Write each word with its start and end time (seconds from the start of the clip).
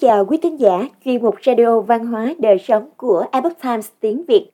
chào 0.00 0.24
quý 0.24 0.38
thính 0.42 0.60
giả 0.60 0.88
chuyên 1.04 1.22
mục 1.22 1.34
Radio 1.46 1.80
Văn 1.80 2.06
hóa 2.06 2.34
Đời 2.38 2.58
Sống 2.58 2.88
của 2.96 3.24
Epoch 3.32 3.62
Times 3.62 3.88
tiếng 4.00 4.24
Việt. 4.28 4.50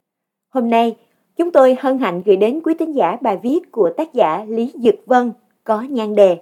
Hôm 0.50 0.70
nay, 0.70 0.96
chúng 1.36 1.50
tôi 1.50 1.76
hân 1.80 1.98
hạnh 1.98 2.22
gửi 2.26 2.36
đến 2.36 2.60
quý 2.64 2.74
thính 2.78 2.94
giả 2.94 3.16
bài 3.20 3.38
viết 3.42 3.72
của 3.72 3.90
tác 3.96 4.14
giả 4.14 4.44
Lý 4.48 4.72
Dực 4.74 4.94
Vân 5.06 5.32
có 5.64 5.82
nhan 5.82 6.14
đề 6.14 6.40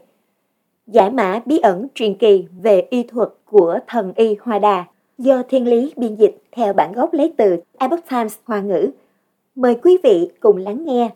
Giải 0.86 1.10
mã 1.10 1.40
bí 1.44 1.58
ẩn 1.58 1.88
truyền 1.94 2.14
kỳ 2.14 2.46
về 2.62 2.86
y 2.90 3.02
thuật 3.02 3.28
của 3.44 3.78
thần 3.86 4.12
y 4.16 4.36
Hoa 4.40 4.58
Đà 4.58 4.84
do 5.18 5.42
Thiên 5.48 5.68
Lý 5.68 5.92
biên 5.96 6.14
dịch 6.14 6.42
theo 6.52 6.72
bản 6.72 6.92
gốc 6.92 7.12
lấy 7.12 7.32
từ 7.36 7.56
Epoch 7.78 8.08
Times 8.10 8.36
Hoa 8.44 8.60
ngữ. 8.60 8.90
Mời 9.54 9.74
quý 9.82 9.98
vị 10.02 10.30
cùng 10.40 10.56
lắng 10.56 10.84
nghe. 10.84 11.10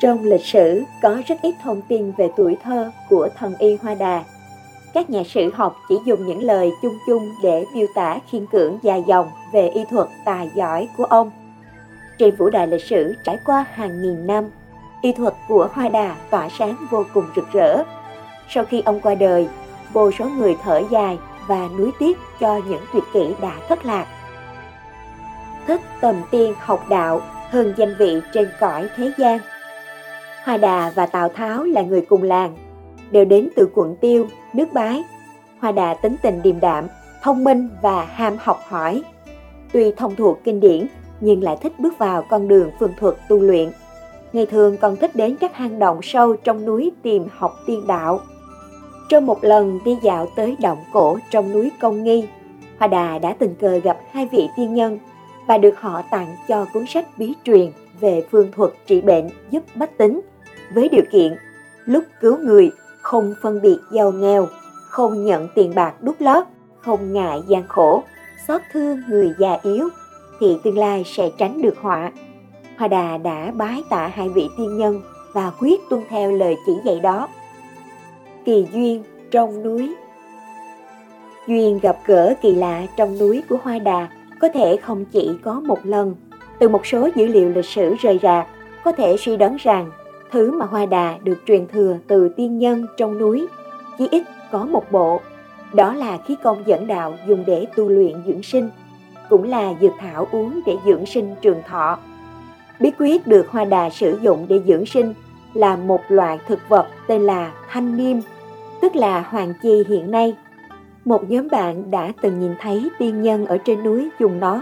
Trong 0.00 0.24
lịch 0.24 0.44
sử 0.44 0.82
có 1.02 1.22
rất 1.26 1.36
ít 1.42 1.54
thông 1.62 1.80
tin 1.88 2.12
về 2.18 2.30
tuổi 2.36 2.56
thơ 2.62 2.90
của 3.08 3.28
thần 3.36 3.52
y 3.58 3.76
Hoa 3.76 3.94
Đà. 3.94 4.24
Các 4.94 5.10
nhà 5.10 5.22
sử 5.24 5.50
học 5.54 5.76
chỉ 5.88 5.98
dùng 6.04 6.26
những 6.26 6.42
lời 6.42 6.72
chung 6.82 6.98
chung 7.06 7.30
để 7.42 7.64
miêu 7.74 7.86
tả 7.94 8.18
khiên 8.30 8.46
cưỡng 8.46 8.78
dài 8.82 9.04
dòng 9.06 9.30
về 9.52 9.68
y 9.68 9.84
thuật 9.90 10.08
tài 10.24 10.50
giỏi 10.54 10.88
của 10.96 11.04
ông. 11.04 11.30
Trên 12.18 12.36
vũ 12.36 12.50
đài 12.50 12.66
lịch 12.66 12.84
sử 12.84 13.14
trải 13.24 13.38
qua 13.44 13.64
hàng 13.74 14.02
nghìn 14.02 14.26
năm, 14.26 14.44
y 15.02 15.12
thuật 15.12 15.34
của 15.48 15.68
Hoa 15.72 15.88
Đà 15.88 16.16
tỏa 16.30 16.48
sáng 16.58 16.76
vô 16.90 17.04
cùng 17.14 17.24
rực 17.36 17.52
rỡ. 17.52 17.82
Sau 18.48 18.64
khi 18.64 18.82
ông 18.84 19.00
qua 19.00 19.14
đời, 19.14 19.48
vô 19.92 20.10
số 20.10 20.24
người 20.24 20.56
thở 20.62 20.82
dài 20.90 21.18
và 21.46 21.68
nuối 21.78 21.90
tiếc 21.98 22.18
cho 22.40 22.60
những 22.68 22.82
tuyệt 22.92 23.04
kỹ 23.12 23.34
đã 23.40 23.52
thất 23.68 23.84
lạc. 23.84 24.06
Thích 25.66 25.80
tầm 26.00 26.14
tiên 26.30 26.54
học 26.58 26.88
đạo 26.88 27.20
hơn 27.50 27.74
danh 27.76 27.94
vị 27.98 28.20
trên 28.32 28.48
cõi 28.60 28.88
thế 28.96 29.12
gian. 29.18 29.38
Hoa 30.44 30.56
Đà 30.56 30.92
và 30.94 31.06
Tào 31.06 31.28
Tháo 31.28 31.64
là 31.64 31.82
người 31.82 32.00
cùng 32.00 32.22
làng, 32.22 32.56
đều 33.10 33.24
đến 33.24 33.48
từ 33.56 33.68
quận 33.74 33.96
Tiêu, 34.00 34.26
nước 34.52 34.72
Bái. 34.72 35.04
Hoa 35.58 35.72
Đà 35.72 35.94
tính 35.94 36.16
tình 36.22 36.42
điềm 36.42 36.60
đạm, 36.60 36.86
thông 37.22 37.44
minh 37.44 37.68
và 37.82 38.04
ham 38.04 38.36
học 38.40 38.60
hỏi. 38.68 39.02
Tuy 39.72 39.92
thông 39.96 40.16
thuộc 40.16 40.40
kinh 40.44 40.60
điển, 40.60 40.86
nhưng 41.20 41.42
lại 41.42 41.56
thích 41.62 41.72
bước 41.78 41.98
vào 41.98 42.24
con 42.30 42.48
đường 42.48 42.70
phương 42.78 42.92
thuật 42.98 43.14
tu 43.28 43.40
luyện. 43.40 43.70
Ngày 44.32 44.46
thường 44.46 44.76
còn 44.76 44.96
thích 44.96 45.16
đến 45.16 45.36
các 45.40 45.56
hang 45.56 45.78
động 45.78 46.00
sâu 46.02 46.36
trong 46.36 46.64
núi 46.64 46.92
tìm 47.02 47.24
học 47.30 47.56
tiên 47.66 47.86
đạo. 47.86 48.20
Trong 49.08 49.26
một 49.26 49.44
lần 49.44 49.78
đi 49.84 49.98
dạo 50.02 50.28
tới 50.36 50.56
động 50.62 50.78
cổ 50.92 51.18
trong 51.30 51.52
núi 51.52 51.70
Công 51.80 52.04
Nghi, 52.04 52.26
Hoa 52.78 52.88
Đà 52.88 53.18
đã 53.18 53.34
tình 53.38 53.54
cờ 53.54 53.78
gặp 53.78 53.98
hai 54.10 54.28
vị 54.32 54.48
tiên 54.56 54.74
nhân 54.74 54.98
và 55.46 55.58
được 55.58 55.80
họ 55.80 56.02
tặng 56.10 56.36
cho 56.48 56.66
cuốn 56.72 56.86
sách 56.86 57.06
bí 57.18 57.34
truyền 57.44 57.72
về 58.00 58.26
phương 58.30 58.52
thuật 58.52 58.70
trị 58.86 59.00
bệnh 59.00 59.28
giúp 59.50 59.62
bách 59.74 59.98
tính 59.98 60.20
với 60.74 60.88
điều 60.88 61.04
kiện 61.12 61.36
lúc 61.84 62.04
cứu 62.20 62.38
người 62.38 62.70
không 63.02 63.34
phân 63.42 63.62
biệt 63.62 63.78
giàu 63.90 64.12
nghèo, 64.12 64.48
không 64.88 65.24
nhận 65.24 65.48
tiền 65.54 65.72
bạc 65.74 66.02
đút 66.02 66.16
lót, 66.18 66.44
không 66.80 67.12
ngại 67.12 67.42
gian 67.48 67.68
khổ, 67.68 68.02
xót 68.48 68.60
thương 68.72 69.02
người 69.08 69.34
già 69.38 69.58
yếu 69.62 69.88
thì 70.40 70.58
tương 70.64 70.78
lai 70.78 71.02
sẽ 71.06 71.30
tránh 71.38 71.62
được 71.62 71.74
họa. 71.80 72.12
Hoa 72.76 72.88
Đà 72.88 73.18
đã 73.18 73.52
bái 73.54 73.82
tạ 73.90 74.06
hai 74.14 74.28
vị 74.28 74.48
tiên 74.56 74.78
nhân 74.78 75.00
và 75.32 75.52
quyết 75.60 75.80
tuân 75.90 76.02
theo 76.08 76.32
lời 76.32 76.56
chỉ 76.66 76.72
dạy 76.84 77.00
đó. 77.00 77.28
Kỳ 78.44 78.66
duyên 78.72 79.02
trong 79.30 79.62
núi 79.62 79.94
Duyên 81.46 81.78
gặp 81.82 81.98
gỡ 82.06 82.34
kỳ 82.42 82.54
lạ 82.54 82.82
trong 82.96 83.18
núi 83.18 83.42
của 83.48 83.56
Hoa 83.62 83.78
Đà 83.78 84.08
có 84.40 84.48
thể 84.48 84.76
không 84.76 85.04
chỉ 85.04 85.30
có 85.44 85.60
một 85.60 85.78
lần. 85.82 86.14
Từ 86.58 86.68
một 86.68 86.86
số 86.86 87.08
dữ 87.14 87.26
liệu 87.26 87.48
lịch 87.48 87.64
sử 87.64 87.94
rời 88.00 88.18
rạc, 88.22 88.46
có 88.84 88.92
thể 88.92 89.16
suy 89.16 89.36
đoán 89.36 89.56
rằng 89.60 89.90
thứ 90.32 90.50
mà 90.50 90.66
Hoa 90.66 90.86
Đà 90.86 91.18
được 91.24 91.38
truyền 91.46 91.66
thừa 91.66 91.96
từ 92.06 92.28
tiên 92.28 92.58
nhân 92.58 92.86
trong 92.96 93.18
núi, 93.18 93.46
chỉ 93.98 94.08
ít 94.10 94.22
có 94.52 94.64
một 94.64 94.92
bộ. 94.92 95.20
Đó 95.72 95.94
là 95.94 96.18
khí 96.26 96.36
công 96.42 96.62
dẫn 96.66 96.86
đạo 96.86 97.14
dùng 97.26 97.44
để 97.46 97.66
tu 97.76 97.88
luyện 97.88 98.12
dưỡng 98.26 98.42
sinh, 98.42 98.70
cũng 99.28 99.44
là 99.44 99.74
dược 99.80 99.92
thảo 99.98 100.26
uống 100.30 100.60
để 100.66 100.76
dưỡng 100.86 101.06
sinh 101.06 101.34
trường 101.42 101.62
thọ. 101.68 101.98
Bí 102.80 102.90
quyết 102.98 103.26
được 103.26 103.48
Hoa 103.50 103.64
Đà 103.64 103.90
sử 103.90 104.18
dụng 104.22 104.46
để 104.48 104.60
dưỡng 104.66 104.86
sinh 104.86 105.14
là 105.54 105.76
một 105.76 106.00
loại 106.08 106.38
thực 106.46 106.58
vật 106.68 106.86
tên 107.06 107.22
là 107.22 107.52
thanh 107.68 107.96
niêm, 107.96 108.16
tức 108.82 108.96
là 108.96 109.20
hoàng 109.20 109.52
chi 109.62 109.84
hiện 109.88 110.10
nay. 110.10 110.36
Một 111.04 111.30
nhóm 111.30 111.48
bạn 111.50 111.90
đã 111.90 112.12
từng 112.22 112.40
nhìn 112.40 112.54
thấy 112.60 112.90
tiên 112.98 113.22
nhân 113.22 113.46
ở 113.46 113.58
trên 113.58 113.82
núi 113.82 114.08
dùng 114.20 114.40
nó. 114.40 114.60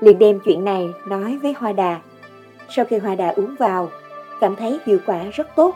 liền 0.00 0.18
đem 0.18 0.40
chuyện 0.44 0.64
này 0.64 0.88
nói 1.08 1.38
với 1.42 1.54
Hoa 1.58 1.72
Đà. 1.72 2.00
Sau 2.68 2.84
khi 2.84 2.98
Hoa 2.98 3.14
Đà 3.14 3.28
uống 3.28 3.54
vào, 3.58 3.88
cảm 4.40 4.56
thấy 4.56 4.78
hiệu 4.86 4.98
quả 5.06 5.24
rất 5.32 5.48
tốt 5.56 5.74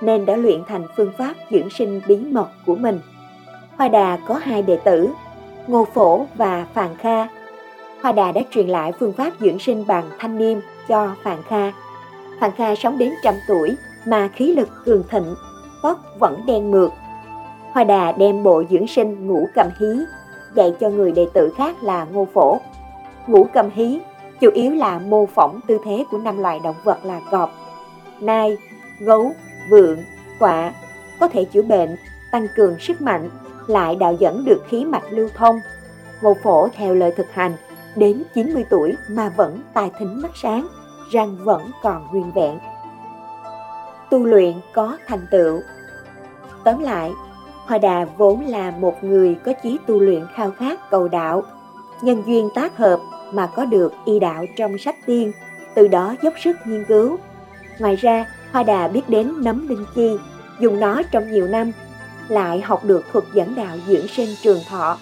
nên 0.00 0.26
đã 0.26 0.36
luyện 0.36 0.64
thành 0.68 0.86
phương 0.96 1.12
pháp 1.18 1.34
dưỡng 1.50 1.70
sinh 1.70 2.00
bí 2.08 2.16
mật 2.16 2.48
của 2.66 2.74
mình. 2.74 3.00
Hoa 3.76 3.88
Đà 3.88 4.18
có 4.28 4.34
hai 4.34 4.62
đệ 4.62 4.76
tử, 4.76 5.08
Ngô 5.66 5.84
Phổ 5.94 6.26
và 6.34 6.66
Phàn 6.74 6.96
Kha. 6.96 7.26
Hoa 8.02 8.12
Đà 8.12 8.32
đã 8.32 8.40
truyền 8.50 8.68
lại 8.68 8.92
phương 9.00 9.12
pháp 9.12 9.32
dưỡng 9.40 9.58
sinh 9.58 9.84
bằng 9.86 10.04
thanh 10.18 10.38
niêm 10.38 10.58
cho 10.88 11.14
Phàn 11.22 11.38
Kha. 11.48 11.72
Phàn 12.40 12.50
Kha 12.50 12.74
sống 12.74 12.98
đến 12.98 13.12
trăm 13.22 13.34
tuổi 13.48 13.76
mà 14.06 14.28
khí 14.28 14.54
lực 14.54 14.68
cường 14.84 15.02
thịnh, 15.10 15.34
tóc 15.82 15.98
vẫn 16.18 16.40
đen 16.46 16.70
mượt. 16.70 16.92
Hoa 17.72 17.84
Đà 17.84 18.12
đem 18.12 18.42
bộ 18.42 18.62
dưỡng 18.70 18.86
sinh 18.86 19.26
ngũ 19.26 19.48
cầm 19.54 19.66
hí 19.80 19.86
dạy 20.54 20.74
cho 20.80 20.88
người 20.88 21.12
đệ 21.12 21.26
tử 21.32 21.54
khác 21.56 21.82
là 21.82 22.06
Ngô 22.12 22.26
Phổ. 22.34 22.58
Ngũ 23.26 23.46
cầm 23.54 23.70
hí 23.74 24.00
chủ 24.40 24.50
yếu 24.50 24.72
là 24.72 24.98
mô 24.98 25.26
phỏng 25.26 25.60
tư 25.66 25.78
thế 25.84 26.04
của 26.10 26.18
năm 26.18 26.38
loài 26.38 26.60
động 26.64 26.76
vật 26.84 27.04
là 27.04 27.20
cọp, 27.30 27.50
nai, 28.26 28.56
gấu, 29.00 29.32
vượn, 29.68 30.04
quạ 30.38 30.72
có 31.20 31.28
thể 31.28 31.44
chữa 31.44 31.62
bệnh, 31.62 31.96
tăng 32.32 32.46
cường 32.56 32.78
sức 32.78 33.00
mạnh, 33.00 33.30
lại 33.66 33.96
đạo 33.96 34.16
dẫn 34.18 34.44
được 34.44 34.62
khí 34.68 34.84
mạch 34.84 35.04
lưu 35.10 35.28
thông. 35.34 35.60
Ngô 36.22 36.34
Phổ 36.42 36.68
theo 36.68 36.94
lời 36.94 37.12
thực 37.16 37.32
hành, 37.32 37.52
đến 37.96 38.22
90 38.34 38.64
tuổi 38.70 38.94
mà 39.08 39.28
vẫn 39.28 39.60
tài 39.74 39.90
thính 39.98 40.22
mắt 40.22 40.30
sáng, 40.34 40.66
răng 41.10 41.36
vẫn 41.44 41.70
còn 41.82 42.06
nguyên 42.12 42.32
vẹn. 42.32 42.58
Tu 44.10 44.24
luyện 44.24 44.52
có 44.72 44.98
thành 45.06 45.26
tựu 45.30 45.60
Tóm 46.64 46.78
lại, 46.78 47.12
Hoa 47.66 47.78
Đà 47.78 48.06
vốn 48.16 48.40
là 48.40 48.70
một 48.70 49.04
người 49.04 49.36
có 49.44 49.52
chí 49.62 49.78
tu 49.86 50.00
luyện 50.00 50.26
khao 50.34 50.50
khát 50.50 50.90
cầu 50.90 51.08
đạo, 51.08 51.42
nhân 52.02 52.22
duyên 52.26 52.48
tác 52.54 52.76
hợp 52.76 53.00
mà 53.32 53.46
có 53.46 53.64
được 53.64 53.92
y 54.04 54.20
đạo 54.20 54.44
trong 54.56 54.78
sách 54.78 54.96
tiên, 55.06 55.32
từ 55.74 55.88
đó 55.88 56.14
dốc 56.22 56.34
sức 56.44 56.56
nghiên 56.64 56.84
cứu, 56.84 57.16
Ngoài 57.78 57.96
ra, 57.96 58.26
Hoa 58.52 58.62
Đà 58.62 58.88
biết 58.88 59.08
đến 59.08 59.32
nấm 59.36 59.68
linh 59.68 59.86
chi, 59.94 60.16
dùng 60.60 60.80
nó 60.80 61.02
trong 61.10 61.32
nhiều 61.32 61.48
năm, 61.48 61.72
lại 62.28 62.60
học 62.60 62.84
được 62.84 63.04
thuật 63.12 63.24
dẫn 63.32 63.54
đạo 63.54 63.76
dưỡng 63.86 64.08
sinh 64.08 64.28
trường 64.42 64.60
thọ. 64.68 64.98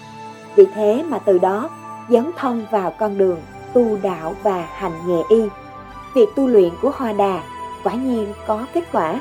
Vì 0.56 0.66
thế 0.74 1.04
mà 1.08 1.18
từ 1.18 1.38
đó 1.38 1.70
dấn 2.08 2.30
thân 2.36 2.64
vào 2.70 2.94
con 2.98 3.18
đường 3.18 3.40
tu 3.72 3.98
đạo 4.02 4.34
và 4.42 4.62
hành 4.62 4.92
nghề 5.06 5.22
y. 5.28 5.42
Việc 6.14 6.28
tu 6.36 6.46
luyện 6.46 6.70
của 6.82 6.92
Hoa 6.94 7.12
Đà 7.12 7.42
quả 7.84 7.94
nhiên 7.94 8.32
có 8.46 8.66
kết 8.74 8.84
quả. 8.92 9.20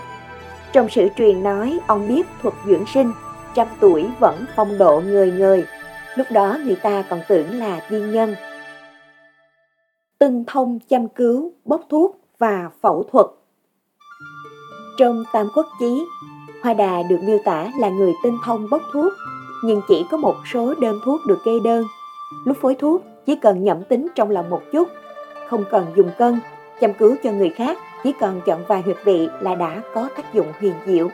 Trong 0.72 0.90
sử 0.90 1.08
truyền 1.18 1.44
nói 1.44 1.80
ông 1.88 2.08
biết 2.08 2.28
thuật 2.42 2.54
dưỡng 2.68 2.86
sinh, 2.94 3.12
trăm 3.56 3.68
tuổi 3.80 4.08
vẫn 4.20 4.46
phong 4.56 4.78
độ 4.78 5.02
người 5.02 5.32
người. 5.32 5.66
Lúc 6.16 6.28
đó 6.32 6.58
người 6.66 6.76
ta 6.76 7.04
còn 7.10 7.22
tưởng 7.28 7.60
là 7.60 7.82
tiên 7.90 8.12
nhân. 8.12 8.36
Tinh 10.20 10.44
thông 10.48 10.80
chăm 10.90 11.08
cứu, 11.08 11.54
bốc 11.66 11.82
thuốc 11.90 12.18
và 12.40 12.70
phẫu 12.82 13.04
thuật 13.12 13.26
trong 14.97 15.24
Tam 15.34 15.47
Quốc 15.56 15.66
Chí, 15.79 16.06
Hoa 16.63 16.74
Đà 16.74 17.03
được 17.09 17.18
miêu 17.24 17.38
tả 17.46 17.68
là 17.79 17.90
người 17.90 18.13
tinh 18.24 18.38
thông 18.46 18.69
bốc 18.69 18.81
thuốc, 18.94 19.13
nhưng 19.63 19.81
chỉ 19.88 20.06
có 20.12 20.18
một 20.18 20.35
số 20.53 20.74
đơn 20.79 21.00
thuốc 21.06 21.22
được 21.28 21.38
kê 21.46 21.59
đơn. 21.63 21.84
Lúc 22.46 22.57
phối 22.62 22.75
thuốc, 22.75 23.02
chỉ 23.25 23.35
cần 23.35 23.63
nhẩm 23.63 23.84
tính 23.84 24.07
trong 24.16 24.29
lòng 24.29 24.50
một 24.50 24.62
chút, 24.72 24.88
không 25.47 25.63
cần 25.72 25.85
dùng 25.96 26.09
cân, 26.18 26.40
chăm 26.81 26.94
cứu 26.94 27.16
cho 27.23 27.32
người 27.32 27.49
khác, 27.49 27.78
chỉ 28.03 28.14
cần 28.20 28.41
chọn 28.46 28.59
vài 28.67 28.82
huyệt 28.82 28.97
vị 29.05 29.29
là 29.41 29.55
đã 29.55 29.82
có 29.93 30.09
tác 30.16 30.34
dụng 30.34 30.47
huyền 30.59 30.73
diệu. 30.85 31.09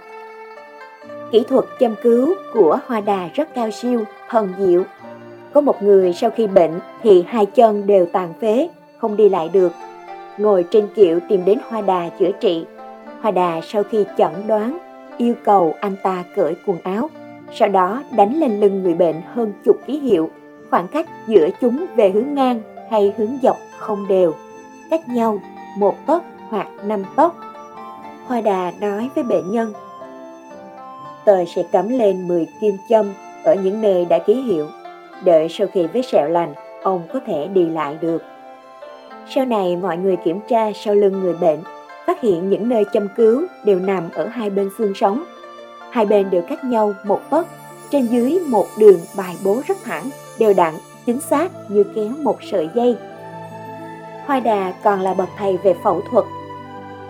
Kỹ 1.31 1.43
thuật 1.49 1.65
chăm 1.79 1.95
cứu 2.03 2.35
của 2.53 2.79
Hoa 2.87 3.01
Đà 3.01 3.29
rất 3.33 3.53
cao 3.55 3.71
siêu, 3.71 4.03
thần 4.29 4.53
diệu. 4.59 4.83
Có 5.53 5.61
một 5.61 5.83
người 5.83 6.13
sau 6.13 6.29
khi 6.29 6.47
bệnh 6.47 6.79
thì 7.03 7.23
hai 7.27 7.45
chân 7.45 7.87
đều 7.87 8.05
tàn 8.05 8.33
phế, 8.41 8.69
không 8.97 9.17
đi 9.17 9.29
lại 9.29 9.49
được. 9.49 9.71
Ngồi 10.37 10.65
trên 10.71 10.87
kiệu 10.95 11.19
tìm 11.29 11.45
đến 11.45 11.57
Hoa 11.69 11.81
Đà 11.81 12.09
chữa 12.19 12.31
trị 12.31 12.65
Hoa 13.27 13.31
Đà 13.31 13.61
sau 13.63 13.83
khi 13.83 14.05
chẩn 14.17 14.31
đoán, 14.47 14.77
yêu 15.17 15.33
cầu 15.43 15.73
anh 15.79 15.95
ta 16.03 16.23
cởi 16.35 16.55
quần 16.65 16.77
áo, 16.83 17.09
sau 17.53 17.69
đó 17.69 18.03
đánh 18.15 18.39
lên 18.39 18.59
lưng 18.59 18.83
người 18.83 18.93
bệnh 18.93 19.21
hơn 19.33 19.53
chục 19.65 19.77
ký 19.87 19.99
hiệu, 19.99 20.29
khoảng 20.69 20.87
cách 20.87 21.09
giữa 21.27 21.49
chúng 21.61 21.85
về 21.95 22.09
hướng 22.09 22.33
ngang 22.33 22.61
hay 22.91 23.13
hướng 23.17 23.37
dọc 23.43 23.57
không 23.77 24.07
đều, 24.07 24.33
cách 24.89 25.09
nhau 25.09 25.39
một 25.77 25.95
tấc 26.05 26.23
hoặc 26.49 26.67
năm 26.83 27.03
tấc. 27.15 27.33
Hoa 28.27 28.41
Đà 28.41 28.71
nói 28.81 29.09
với 29.15 29.23
bệnh 29.23 29.51
nhân, 29.51 29.73
Tôi 31.25 31.45
sẽ 31.45 31.63
cắm 31.71 31.89
lên 31.89 32.27
10 32.27 32.47
kim 32.61 32.77
châm 32.89 33.13
ở 33.43 33.55
những 33.55 33.81
nơi 33.81 34.05
đã 34.05 34.19
ký 34.19 34.33
hiệu, 34.33 34.67
đợi 35.25 35.47
sau 35.49 35.67
khi 35.73 35.87
vết 35.87 36.01
sẹo 36.01 36.29
lành, 36.29 36.53
ông 36.83 37.01
có 37.13 37.19
thể 37.25 37.47
đi 37.47 37.65
lại 37.65 37.97
được. 38.01 38.23
Sau 39.29 39.45
này 39.45 39.75
mọi 39.75 39.97
người 39.97 40.15
kiểm 40.15 40.39
tra 40.47 40.71
sau 40.75 40.95
lưng 40.95 41.21
người 41.21 41.33
bệnh 41.33 41.59
phát 42.07 42.21
hiện 42.21 42.49
những 42.49 42.69
nơi 42.69 42.85
châm 42.93 43.07
cứu 43.15 43.43
đều 43.63 43.79
nằm 43.79 44.09
ở 44.13 44.27
hai 44.27 44.49
bên 44.49 44.69
xương 44.77 44.93
sống. 44.95 45.23
Hai 45.91 46.05
bên 46.05 46.29
đều 46.29 46.41
cách 46.41 46.63
nhau 46.63 46.93
một 47.03 47.21
tấc, 47.29 47.47
trên 47.91 48.05
dưới 48.05 48.39
một 48.47 48.65
đường 48.77 48.99
bài 49.17 49.35
bố 49.43 49.61
rất 49.67 49.77
thẳng, 49.83 50.09
đều 50.39 50.53
đặn, 50.53 50.73
chính 51.05 51.19
xác 51.19 51.51
như 51.69 51.83
kéo 51.95 52.09
một 52.21 52.43
sợi 52.51 52.69
dây. 52.75 52.97
Hoa 54.25 54.39
Đà 54.39 54.73
còn 54.83 55.01
là 55.01 55.13
bậc 55.13 55.29
thầy 55.37 55.57
về 55.57 55.75
phẫu 55.83 56.01
thuật. 56.11 56.25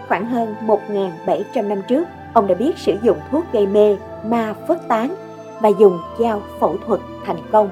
Khoảng 0.07 0.25
hơn 0.25 0.55
1.700 0.65 1.67
năm 1.67 1.81
trước, 1.87 2.07
ông 2.33 2.47
đã 2.47 2.55
biết 2.55 2.77
sử 2.77 2.97
dụng 3.01 3.17
thuốc 3.31 3.43
gây 3.53 3.67
mê, 3.67 3.97
ma 4.25 4.53
phất 4.67 4.87
tán 4.87 5.15
và 5.61 5.69
dùng 5.69 5.99
dao 6.19 6.41
phẫu 6.59 6.75
thuật 6.87 6.99
thành 7.25 7.39
công. 7.51 7.69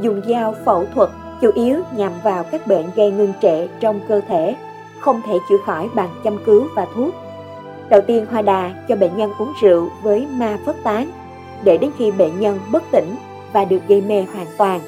Dùng 0.00 0.22
dao 0.28 0.54
phẫu 0.64 0.84
thuật 0.94 1.10
chủ 1.40 1.50
yếu 1.54 1.80
nhằm 1.96 2.12
vào 2.22 2.44
các 2.44 2.66
bệnh 2.66 2.86
gây 2.96 3.10
ngưng 3.10 3.32
trệ 3.42 3.66
trong 3.80 4.00
cơ 4.08 4.20
thể, 4.28 4.54
không 5.04 5.20
thể 5.26 5.38
chữa 5.48 5.56
khỏi 5.66 5.88
bằng 5.94 6.10
chăm 6.24 6.38
cứu 6.44 6.66
và 6.74 6.86
thuốc. 6.94 7.14
Đầu 7.88 8.00
tiên 8.00 8.26
Hoa 8.30 8.42
Đà 8.42 8.84
cho 8.88 8.96
bệnh 8.96 9.16
nhân 9.16 9.32
uống 9.38 9.52
rượu 9.60 9.88
với 10.02 10.26
ma 10.30 10.58
phất 10.66 10.76
tán, 10.82 11.10
để 11.64 11.78
đến 11.78 11.90
khi 11.98 12.10
bệnh 12.10 12.40
nhân 12.40 12.58
bất 12.72 12.82
tỉnh 12.90 13.16
và 13.52 13.64
được 13.64 13.78
gây 13.88 14.00
mê 14.00 14.24
hoàn 14.34 14.46
toàn 14.56 14.80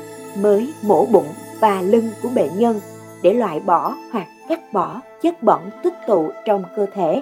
mới 0.42 0.72
mổ 0.82 1.06
bụng 1.06 1.26
và 1.60 1.82
lưng 1.82 2.08
của 2.22 2.28
bệnh 2.34 2.58
nhân 2.58 2.80
để 3.22 3.34
loại 3.34 3.60
bỏ 3.60 3.94
hoặc 4.12 4.26
cắt 4.48 4.72
bỏ 4.72 5.00
chất 5.22 5.42
bẩn 5.42 5.60
tích 5.82 5.94
tụ 6.06 6.30
trong 6.44 6.64
cơ 6.76 6.86
thể. 6.94 7.20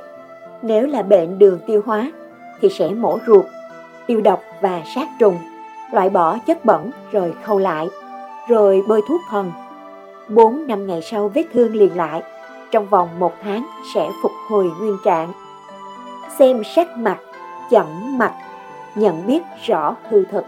Nếu 0.63 0.87
là 0.87 1.03
bệnh 1.03 1.39
đường 1.39 1.59
tiêu 1.67 1.83
hóa 1.87 2.13
thì 2.61 2.69
sẽ 2.69 2.89
mổ 2.89 3.19
ruột, 3.27 3.45
tiêu 4.07 4.21
độc 4.21 4.43
và 4.61 4.83
sát 4.95 5.09
trùng, 5.19 5.39
loại 5.93 6.11
bỏ 6.11 6.39
chất 6.47 6.65
bẩn 6.65 6.91
rồi 7.13 7.35
khâu 7.43 7.59
lại, 7.59 7.89
rồi 8.49 8.83
bôi 8.89 9.03
thuốc 9.09 9.21
thần. 9.31 9.53
4 10.29 10.67
năm 10.67 10.87
ngày 10.87 11.03
sau 11.03 11.29
vết 11.29 11.45
thương 11.53 11.77
liền 11.77 11.97
lại, 11.97 12.23
trong 12.75 12.89
vòng 12.89 13.09
một 13.19 13.33
tháng 13.43 13.67
sẽ 13.95 14.11
phục 14.23 14.33
hồi 14.49 14.71
nguyên 14.81 14.99
trạng. 15.05 15.33
Xem 16.39 16.63
sắc 16.77 16.97
mặt, 16.97 17.19
chậm 17.71 18.19
mạch, 18.19 18.35
nhận 18.95 19.27
biết 19.27 19.43
rõ 19.67 19.97
hư 20.11 20.25
thực. 20.25 20.45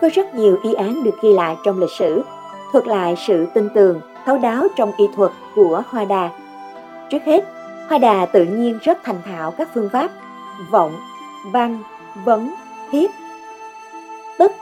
Có 0.00 0.08
rất 0.14 0.34
nhiều 0.34 0.58
y 0.62 0.74
án 0.74 1.04
được 1.04 1.14
ghi 1.22 1.32
lại 1.32 1.56
trong 1.64 1.78
lịch 1.78 1.90
sử, 1.98 2.22
thuật 2.72 2.86
lại 2.86 3.14
sự 3.26 3.46
tin 3.54 3.68
tường, 3.74 4.00
thấu 4.26 4.38
đáo 4.38 4.68
trong 4.76 4.92
y 4.96 5.04
thuật 5.16 5.30
của 5.54 5.82
Hoa 5.88 6.04
Đà. 6.04 6.30
Trước 7.10 7.22
hết, 7.24 7.44
Hoa 7.88 7.98
Đà 7.98 8.26
tự 8.26 8.44
nhiên 8.44 8.78
rất 8.82 8.98
thành 9.04 9.22
thạo 9.24 9.50
các 9.50 9.68
phương 9.74 9.88
pháp 9.92 10.10
vọng, 10.70 10.96
văn, 11.52 11.82
vấn, 12.24 12.54
thiết. 12.90 13.10
tức, 14.38 14.52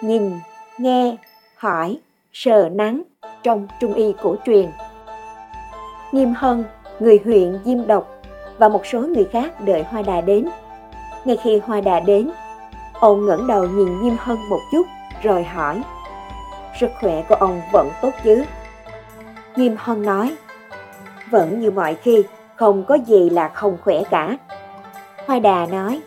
nhìn, 0.00 0.32
nghe, 0.78 1.16
hỏi, 1.56 1.98
sờ 2.32 2.68
nắng 2.68 3.02
trong 3.42 3.68
trung 3.80 3.94
y 3.94 4.14
cổ 4.22 4.36
truyền. 4.46 4.70
Nghiêm 6.14 6.34
Hân, 6.36 6.64
người 7.00 7.20
huyện 7.24 7.58
Diêm 7.64 7.86
Độc 7.86 8.08
và 8.58 8.68
một 8.68 8.86
số 8.86 9.00
người 9.00 9.24
khác 9.24 9.60
đợi 9.60 9.82
Hoa 9.82 10.02
Đà 10.02 10.20
đến. 10.20 10.48
Ngay 11.24 11.36
khi 11.42 11.60
Hoa 11.66 11.80
Đà 11.80 12.00
đến, 12.00 12.30
ông 12.92 13.26
ngẩng 13.26 13.46
đầu 13.46 13.66
nhìn 13.66 14.02
Nghiêm 14.02 14.16
Hân 14.18 14.36
một 14.50 14.60
chút 14.72 14.86
rồi 15.22 15.44
hỏi 15.44 15.82
Sức 16.80 16.90
khỏe 17.00 17.24
của 17.28 17.34
ông 17.34 17.60
vẫn 17.72 17.90
tốt 18.02 18.10
chứ? 18.24 18.44
Nghiêm 19.56 19.76
Hân 19.78 20.02
nói 20.02 20.36
Vẫn 21.30 21.60
như 21.60 21.70
mọi 21.70 21.94
khi, 21.94 22.24
không 22.56 22.84
có 22.84 22.94
gì 22.94 23.30
là 23.30 23.48
không 23.48 23.76
khỏe 23.84 24.02
cả. 24.10 24.36
Hoa 25.26 25.38
Đà 25.38 25.66
nói 25.66 26.00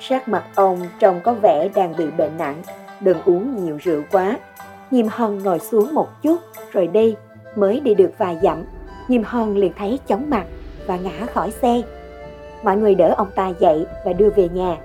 Sắc 0.00 0.28
mặt 0.28 0.44
ông 0.54 0.80
trông 0.98 1.20
có 1.20 1.34
vẻ 1.42 1.68
đang 1.74 1.96
bị 1.96 2.06
bệnh 2.18 2.36
nặng, 2.38 2.62
đừng 3.00 3.22
uống 3.24 3.64
nhiều 3.64 3.78
rượu 3.82 4.02
quá. 4.12 4.36
Nghiêm 4.90 5.08
Hân 5.10 5.38
ngồi 5.38 5.58
xuống 5.58 5.94
một 5.94 6.22
chút 6.22 6.36
rồi 6.72 6.86
đi, 6.86 7.16
mới 7.56 7.80
đi 7.80 7.94
được 7.94 8.10
vài 8.18 8.38
dặm. 8.42 8.64
Nghiêm 9.08 9.22
Hân 9.26 9.54
liền 9.54 9.72
thấy 9.78 9.98
chóng 10.06 10.30
mặt 10.30 10.46
và 10.86 10.96
ngã 10.96 11.26
khỏi 11.34 11.50
xe. 11.50 11.82
Mọi 12.62 12.76
người 12.76 12.94
đỡ 12.94 13.14
ông 13.16 13.30
ta 13.34 13.48
dậy 13.60 13.86
và 14.04 14.12
đưa 14.12 14.30
về 14.30 14.48
nhà. 14.48 14.76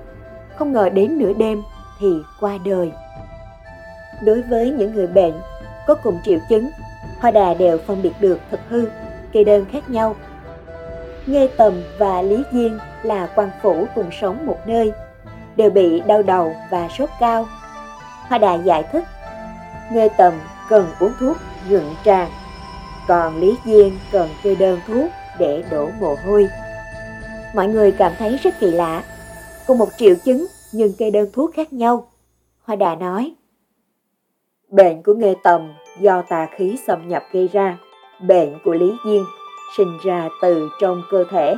Không 0.56 0.72
ngờ 0.72 0.90
đến 0.90 1.18
nửa 1.18 1.34
đêm 1.34 1.62
thì 2.00 2.08
qua 2.40 2.58
đời. 2.66 2.92
Đối 4.24 4.42
với 4.42 4.72
những 4.72 4.96
người 4.96 5.08
bệnh 5.08 5.34
có 5.88 5.96
cùng 5.96 6.20
triệu 6.26 6.40
chứng, 6.50 6.70
Hoa 7.20 7.32
Đà 7.32 7.54
đều 7.54 7.78
phân 7.78 8.02
biệt 8.02 8.14
được 8.20 8.40
thực 8.52 8.60
hư, 8.70 8.86
kê 9.32 9.44
đơn 9.44 9.66
khác 9.72 9.90
nhau. 9.90 10.16
Nghê 11.26 11.48
Tầm 11.58 11.74
và 11.98 12.22
Lý 12.22 12.44
Diên 12.52 12.78
là 13.04 13.30
quan 13.36 13.50
phủ 13.62 13.86
cùng 13.96 14.10
sống 14.22 14.46
một 14.46 14.58
nơi, 14.66 14.92
đều 15.56 15.70
bị 15.70 16.00
đau 16.00 16.24
đầu 16.24 16.56
và 16.72 16.90
sốt 16.90 17.10
cao. 17.20 17.48
Hoa 18.28 18.38
Đà 18.38 18.54
giải 18.54 18.84
thích, 18.92 19.04
Nghê 19.92 20.10
Tầm 20.18 20.34
cần 20.70 20.88
uống 21.00 21.12
thuốc 21.20 21.38
nhuận 21.70 21.84
tràng, 22.06 22.30
còn 23.08 23.38
Lý 23.40 23.56
Diên 23.66 23.98
cần 24.12 24.30
kê 24.44 24.56
đơn 24.56 24.80
thuốc 24.88 25.12
để 25.40 25.64
đổ 25.72 25.90
mồ 26.00 26.16
hôi. 26.26 26.48
Mọi 27.56 27.68
người 27.68 27.92
cảm 27.92 28.12
thấy 28.18 28.38
rất 28.44 28.60
kỳ 28.60 28.72
lạ, 28.72 29.04
cùng 29.68 29.78
một 29.78 29.90
triệu 29.98 30.16
chứng 30.26 30.46
nhưng 30.72 30.94
kê 30.98 31.12
đơn 31.12 31.30
thuốc 31.34 31.54
khác 31.54 31.74
nhau. 31.74 32.08
Hoa 32.64 32.76
Đà 32.76 32.96
nói, 32.96 33.34
Bệnh 34.70 35.04
của 35.04 35.14
Nghê 35.14 35.36
Tầm 35.44 35.74
do 36.00 36.22
tà 36.22 36.48
khí 36.56 36.76
xâm 36.88 37.08
nhập 37.08 37.24
gây 37.32 37.48
ra, 37.48 37.78
bệnh 38.20 38.60
của 38.64 38.74
Lý 38.74 38.94
Diên 39.06 39.24
sinh 39.78 39.98
ra 40.04 40.30
từ 40.42 40.70
trong 40.80 41.02
cơ 41.12 41.24
thể, 41.32 41.56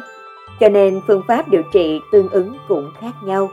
cho 0.60 0.70
nên 0.70 1.02
phương 1.08 1.22
pháp 1.28 1.50
điều 1.50 1.64
trị 1.74 2.00
tương 2.12 2.30
ứng 2.30 2.58
cũng 2.68 2.92
khác 3.00 3.12
nhau. 3.24 3.50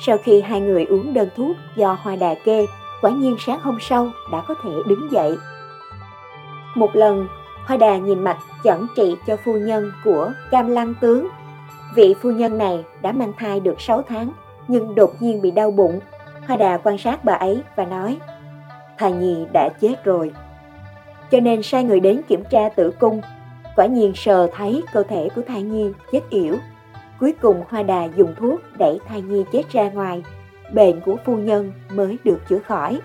Sau 0.00 0.18
khi 0.18 0.40
hai 0.40 0.60
người 0.60 0.84
uống 0.84 1.14
đơn 1.14 1.28
thuốc 1.36 1.56
do 1.76 1.98
Hoa 2.02 2.16
Đà 2.16 2.34
kê, 2.44 2.66
quả 3.00 3.10
nhiên 3.10 3.36
sáng 3.38 3.60
hôm 3.60 3.78
sau 3.80 4.10
đã 4.32 4.44
có 4.48 4.54
thể 4.62 4.70
đứng 4.86 5.12
dậy. 5.12 5.36
Một 6.78 6.96
lần, 6.96 7.28
Hoa 7.66 7.76
Đà 7.76 7.96
nhìn 7.96 8.24
mạch 8.24 8.38
chẩn 8.64 8.86
trị 8.96 9.16
cho 9.26 9.36
phu 9.36 9.52
nhân 9.52 9.92
của 10.04 10.32
Cam 10.50 10.68
Lăng 10.68 10.94
Tướng. 11.00 11.28
Vị 11.94 12.14
phu 12.20 12.30
nhân 12.30 12.58
này 12.58 12.84
đã 13.02 13.12
mang 13.12 13.32
thai 13.38 13.60
được 13.60 13.80
6 13.80 14.02
tháng, 14.02 14.30
nhưng 14.68 14.94
đột 14.94 15.14
nhiên 15.20 15.42
bị 15.42 15.50
đau 15.50 15.70
bụng. 15.70 16.00
Hoa 16.46 16.56
Đà 16.56 16.78
quan 16.78 16.98
sát 16.98 17.24
bà 17.24 17.32
ấy 17.32 17.62
và 17.76 17.84
nói, 17.84 18.18
thai 18.98 19.12
nhi 19.12 19.46
đã 19.52 19.68
chết 19.80 20.04
rồi. 20.04 20.32
Cho 21.30 21.40
nên 21.40 21.62
sai 21.62 21.84
người 21.84 22.00
đến 22.00 22.20
kiểm 22.28 22.42
tra 22.50 22.68
tử 22.68 22.90
cung, 22.90 23.20
quả 23.76 23.86
nhiên 23.86 24.12
sờ 24.14 24.46
thấy 24.46 24.82
cơ 24.92 25.02
thể 25.02 25.28
của 25.34 25.42
thai 25.48 25.62
nhi 25.62 25.92
chết 26.12 26.20
yểu. 26.30 26.54
Cuối 27.20 27.34
cùng 27.40 27.62
Hoa 27.68 27.82
Đà 27.82 28.04
dùng 28.04 28.34
thuốc 28.38 28.60
đẩy 28.78 28.98
thai 29.08 29.22
nhi 29.22 29.44
chết 29.52 29.62
ra 29.72 29.90
ngoài, 29.90 30.22
bệnh 30.72 31.00
của 31.00 31.16
phu 31.24 31.36
nhân 31.36 31.72
mới 31.90 32.18
được 32.24 32.38
chữa 32.48 32.58
khỏi. 32.58 33.00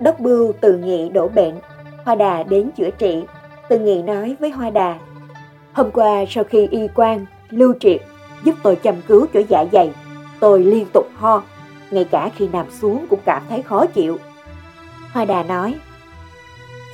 Đốc 0.00 0.20
Bưu 0.20 0.52
từ 0.60 0.78
nghị 0.78 1.08
đổ 1.08 1.28
bệnh, 1.28 1.54
Hoa 2.10 2.14
Đà 2.16 2.42
đến 2.42 2.70
chữa 2.76 2.90
trị. 2.90 3.22
Từ 3.68 3.78
nghị 3.78 4.02
nói 4.02 4.36
với 4.40 4.50
Hoa 4.50 4.70
Đà, 4.70 4.98
Hôm 5.72 5.90
qua 5.90 6.24
sau 6.28 6.44
khi 6.44 6.68
y 6.70 6.88
quan, 6.94 7.26
lưu 7.50 7.74
triệt 7.80 8.00
giúp 8.44 8.54
tôi 8.62 8.76
chăm 8.76 8.94
cứu 9.08 9.26
chỗ 9.34 9.40
dạ 9.48 9.64
dày, 9.72 9.90
tôi 10.40 10.64
liên 10.64 10.86
tục 10.92 11.06
ho, 11.14 11.42
ngay 11.90 12.04
cả 12.04 12.30
khi 12.36 12.48
nằm 12.48 12.66
xuống 12.70 13.06
cũng 13.10 13.20
cảm 13.24 13.42
thấy 13.48 13.62
khó 13.62 13.86
chịu. 13.86 14.18
Hoa 15.12 15.24
Đà 15.24 15.42
nói, 15.42 15.74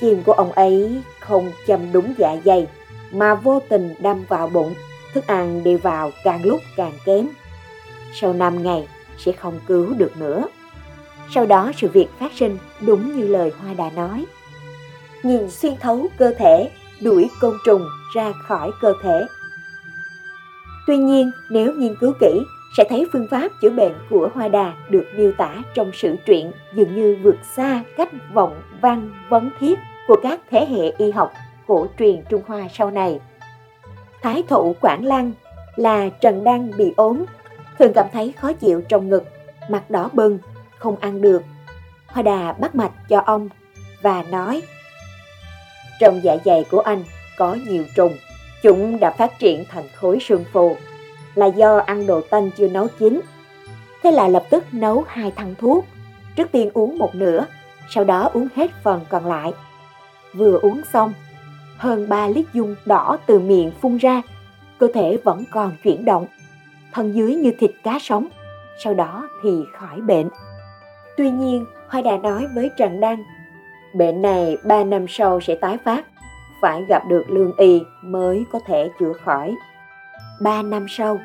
chim 0.01 0.23
của 0.23 0.33
ông 0.33 0.51
ấy 0.51 1.01
không 1.19 1.51
châm 1.67 1.91
đúng 1.91 2.13
dạ 2.17 2.35
dày, 2.45 2.67
mà 3.11 3.35
vô 3.35 3.61
tình 3.69 3.95
đâm 3.99 4.23
vào 4.27 4.47
bụng, 4.47 4.73
thức 5.13 5.27
ăn 5.27 5.63
đi 5.63 5.75
vào 5.75 6.11
càng 6.23 6.45
lúc 6.45 6.59
càng 6.75 6.93
kém. 7.05 7.27
Sau 8.13 8.33
5 8.33 8.63
ngày 8.63 8.87
sẽ 9.17 9.31
không 9.31 9.59
cứu 9.67 9.93
được 9.93 10.17
nữa. 10.17 10.47
Sau 11.29 11.45
đó 11.45 11.71
sự 11.77 11.87
việc 11.87 12.07
phát 12.19 12.31
sinh 12.35 12.57
đúng 12.81 13.17
như 13.17 13.27
lời 13.27 13.51
Hoa 13.61 13.73
Đà 13.73 13.89
nói. 13.89 14.25
Nhìn 15.23 15.49
xuyên 15.49 15.73
thấu 15.79 16.07
cơ 16.17 16.33
thể, 16.37 16.71
đuổi 17.01 17.29
côn 17.41 17.53
trùng 17.65 17.85
ra 18.15 18.31
khỏi 18.47 18.71
cơ 18.81 18.93
thể. 19.03 19.25
Tuy 20.87 20.97
nhiên, 20.97 21.31
nếu 21.49 21.73
nghiên 21.73 21.95
cứu 21.99 22.13
kỹ, 22.19 22.41
sẽ 22.77 22.83
thấy 22.89 23.07
phương 23.13 23.27
pháp 23.31 23.51
chữa 23.61 23.69
bệnh 23.69 23.93
của 24.09 24.29
Hoa 24.33 24.47
Đà 24.47 24.73
được 24.89 25.05
miêu 25.15 25.31
tả 25.37 25.55
trong 25.73 25.91
sử 25.93 26.15
truyện 26.25 26.51
dường 26.73 26.95
như 26.95 27.17
vượt 27.23 27.35
xa 27.55 27.83
cách 27.97 28.09
vọng 28.33 28.61
văn 28.81 29.11
vấn 29.29 29.49
thiết 29.59 29.79
của 30.07 30.15
các 30.23 30.39
thế 30.51 30.65
hệ 30.65 30.91
y 30.97 31.11
học 31.11 31.33
cổ 31.67 31.87
truyền 31.99 32.23
Trung 32.29 32.41
Hoa 32.47 32.67
sau 32.73 32.91
này. 32.91 33.19
Thái 34.21 34.43
thụ 34.47 34.75
Quảng 34.81 35.05
Lăng 35.05 35.31
là 35.75 36.09
Trần 36.09 36.43
Đăng 36.43 36.71
bị 36.77 36.93
ốm, 36.97 37.25
thường 37.79 37.93
cảm 37.93 38.05
thấy 38.13 38.33
khó 38.37 38.53
chịu 38.53 38.81
trong 38.81 39.09
ngực, 39.09 39.23
mặt 39.69 39.89
đỏ 39.91 40.09
bừng, 40.13 40.39
không 40.77 40.95
ăn 40.99 41.21
được. 41.21 41.43
Hoa 42.07 42.23
Đà 42.23 42.53
bắt 42.53 42.75
mạch 42.75 42.91
cho 43.09 43.19
ông 43.25 43.49
và 44.01 44.23
nói 44.31 44.61
trong 45.99 46.23
dạ 46.23 46.37
dày 46.45 46.65
của 46.71 46.79
anh 46.79 47.03
có 47.37 47.57
nhiều 47.67 47.83
trùng, 47.95 48.17
chúng 48.63 48.99
đã 48.99 49.11
phát 49.11 49.39
triển 49.39 49.65
thành 49.69 49.83
khối 49.95 50.19
xương 50.21 50.43
phù 50.53 50.75
là 51.35 51.45
do 51.45 51.77
ăn 51.77 52.07
đồ 52.07 52.21
tanh 52.21 52.49
chưa 52.57 52.67
nấu 52.67 52.87
chín. 52.99 53.21
Thế 54.03 54.11
là 54.11 54.27
lập 54.27 54.43
tức 54.49 54.63
nấu 54.71 55.03
hai 55.07 55.31
thăng 55.31 55.55
thuốc, 55.55 55.85
trước 56.35 56.51
tiên 56.51 56.69
uống 56.73 56.97
một 56.97 57.15
nửa, 57.15 57.45
sau 57.89 58.03
đó 58.03 58.29
uống 58.33 58.47
hết 58.55 58.71
phần 58.83 59.01
còn 59.09 59.25
lại. 59.25 59.53
Vừa 60.33 60.59
uống 60.59 60.81
xong, 60.93 61.13
hơn 61.77 62.09
3 62.09 62.27
lít 62.27 62.45
dung 62.53 62.75
đỏ 62.85 63.17
từ 63.25 63.39
miệng 63.39 63.71
phun 63.81 63.97
ra, 63.97 64.21
cơ 64.77 64.87
thể 64.93 65.17
vẫn 65.23 65.43
còn 65.51 65.71
chuyển 65.83 66.05
động, 66.05 66.25
thân 66.91 67.15
dưới 67.15 67.35
như 67.35 67.51
thịt 67.59 67.71
cá 67.83 67.99
sống, 68.01 68.27
sau 68.83 68.93
đó 68.93 69.29
thì 69.43 69.49
khỏi 69.73 70.01
bệnh. 70.01 70.29
Tuy 71.17 71.29
nhiên, 71.29 71.65
Hoa 71.87 72.01
Đà 72.01 72.17
nói 72.17 72.47
với 72.55 72.69
Trần 72.77 72.99
Đăng, 72.99 73.23
bệnh 73.97 74.21
này 74.21 74.57
3 74.63 74.83
năm 74.83 75.05
sau 75.09 75.39
sẽ 75.41 75.55
tái 75.55 75.77
phát, 75.85 76.05
phải 76.61 76.83
gặp 76.89 77.03
được 77.09 77.29
lương 77.29 77.51
y 77.57 77.81
mới 78.01 78.45
có 78.51 78.59
thể 78.65 78.89
chữa 78.99 79.13
khỏi. 79.13 79.55
Ba 80.41 80.61
năm 80.61 80.85
sau, 80.89 81.19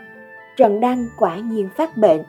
Trần 0.57 0.81
Đăng 0.81 1.07
quả 1.19 1.37
nhiên 1.37 1.69
phát 1.77 1.97
bệnh, 1.97 2.23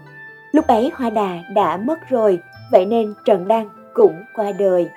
Lúc 0.53 0.67
ấy 0.67 0.91
Hoa 0.95 1.09
Đà 1.09 1.39
đã 1.53 1.77
mất 1.77 2.09
rồi, 2.09 2.39
vậy 2.71 2.85
nên 2.85 3.13
Trần 3.25 3.47
Đăng 3.47 3.69
cũng 3.93 4.23
qua 4.35 4.51
đời. 4.51 4.89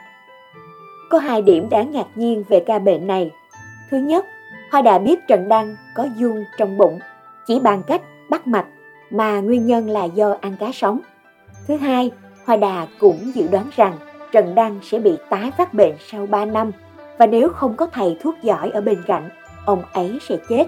Có 1.11 1.19
hai 1.19 1.43
điểm 1.43 1.69
đáng 1.71 1.91
ngạc 1.91 2.07
nhiên 2.15 2.45
về 2.49 2.63
ca 2.67 2.79
bệnh 2.79 3.07
này. 3.07 3.31
Thứ 3.91 3.97
nhất, 3.97 4.27
Hoa 4.73 4.83
Đà 4.83 4.99
biết 4.99 5.27
Trần 5.29 5.49
Đăng 5.49 5.77
có 5.95 6.09
dung 6.17 6.45
trong 6.59 6.77
bụng, 6.77 6.99
chỉ 7.47 7.61
bằng 7.61 7.83
cách 7.83 8.03
bắt 8.31 8.47
mạch 8.47 8.67
mà 9.11 9.41
nguyên 9.41 9.67
nhân 9.67 9.91
là 9.91 10.05
do 10.05 10.37
ăn 10.41 10.57
cá 10.61 10.73
sống. 10.73 11.01
Thứ 11.69 11.77
hai, 11.77 12.11
Hoa 12.45 12.57
Đà 12.57 12.87
cũng 12.99 13.33
dự 13.35 13.49
đoán 13.49 13.71
rằng 13.77 13.99
Trần 14.37 14.55
Đăng 14.55 14.79
sẽ 14.83 14.99
bị 14.99 15.17
tái 15.29 15.51
phát 15.59 15.75
bệnh 15.75 15.95
sau 15.99 16.27
3 16.27 16.45
năm 16.45 16.73
và 17.19 17.27
nếu 17.27 17.49
không 17.49 17.75
có 17.77 17.87
thầy 17.87 18.17
thuốc 18.21 18.35
giỏi 18.43 18.71
ở 18.71 18.81
bên 18.81 19.03
cạnh, 19.07 19.29
ông 19.65 19.83
ấy 19.93 20.19
sẽ 20.29 20.37
chết. 20.49 20.65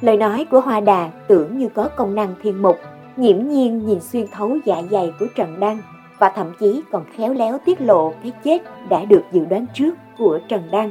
Lời 0.00 0.16
nói 0.16 0.46
của 0.50 0.60
Hoa 0.60 0.80
Đà 0.80 1.10
tưởng 1.28 1.58
như 1.58 1.68
có 1.68 1.88
công 1.96 2.14
năng 2.14 2.34
thiên 2.42 2.62
mục, 2.62 2.76
nhiễm 3.16 3.48
nhiên 3.48 3.86
nhìn 3.86 4.00
xuyên 4.00 4.26
thấu 4.28 4.58
dạ 4.64 4.82
dày 4.90 5.12
của 5.20 5.26
Trần 5.34 5.60
Đăng 5.60 5.78
và 6.18 6.28
thậm 6.28 6.52
chí 6.60 6.82
còn 6.92 7.04
khéo 7.16 7.34
léo 7.34 7.58
tiết 7.64 7.80
lộ 7.80 8.14
cái 8.22 8.32
chết 8.44 8.62
đã 8.88 9.04
được 9.04 9.22
dự 9.32 9.44
đoán 9.44 9.66
trước 9.74 9.94
của 10.18 10.38
Trần 10.48 10.62
Đăng. 10.70 10.90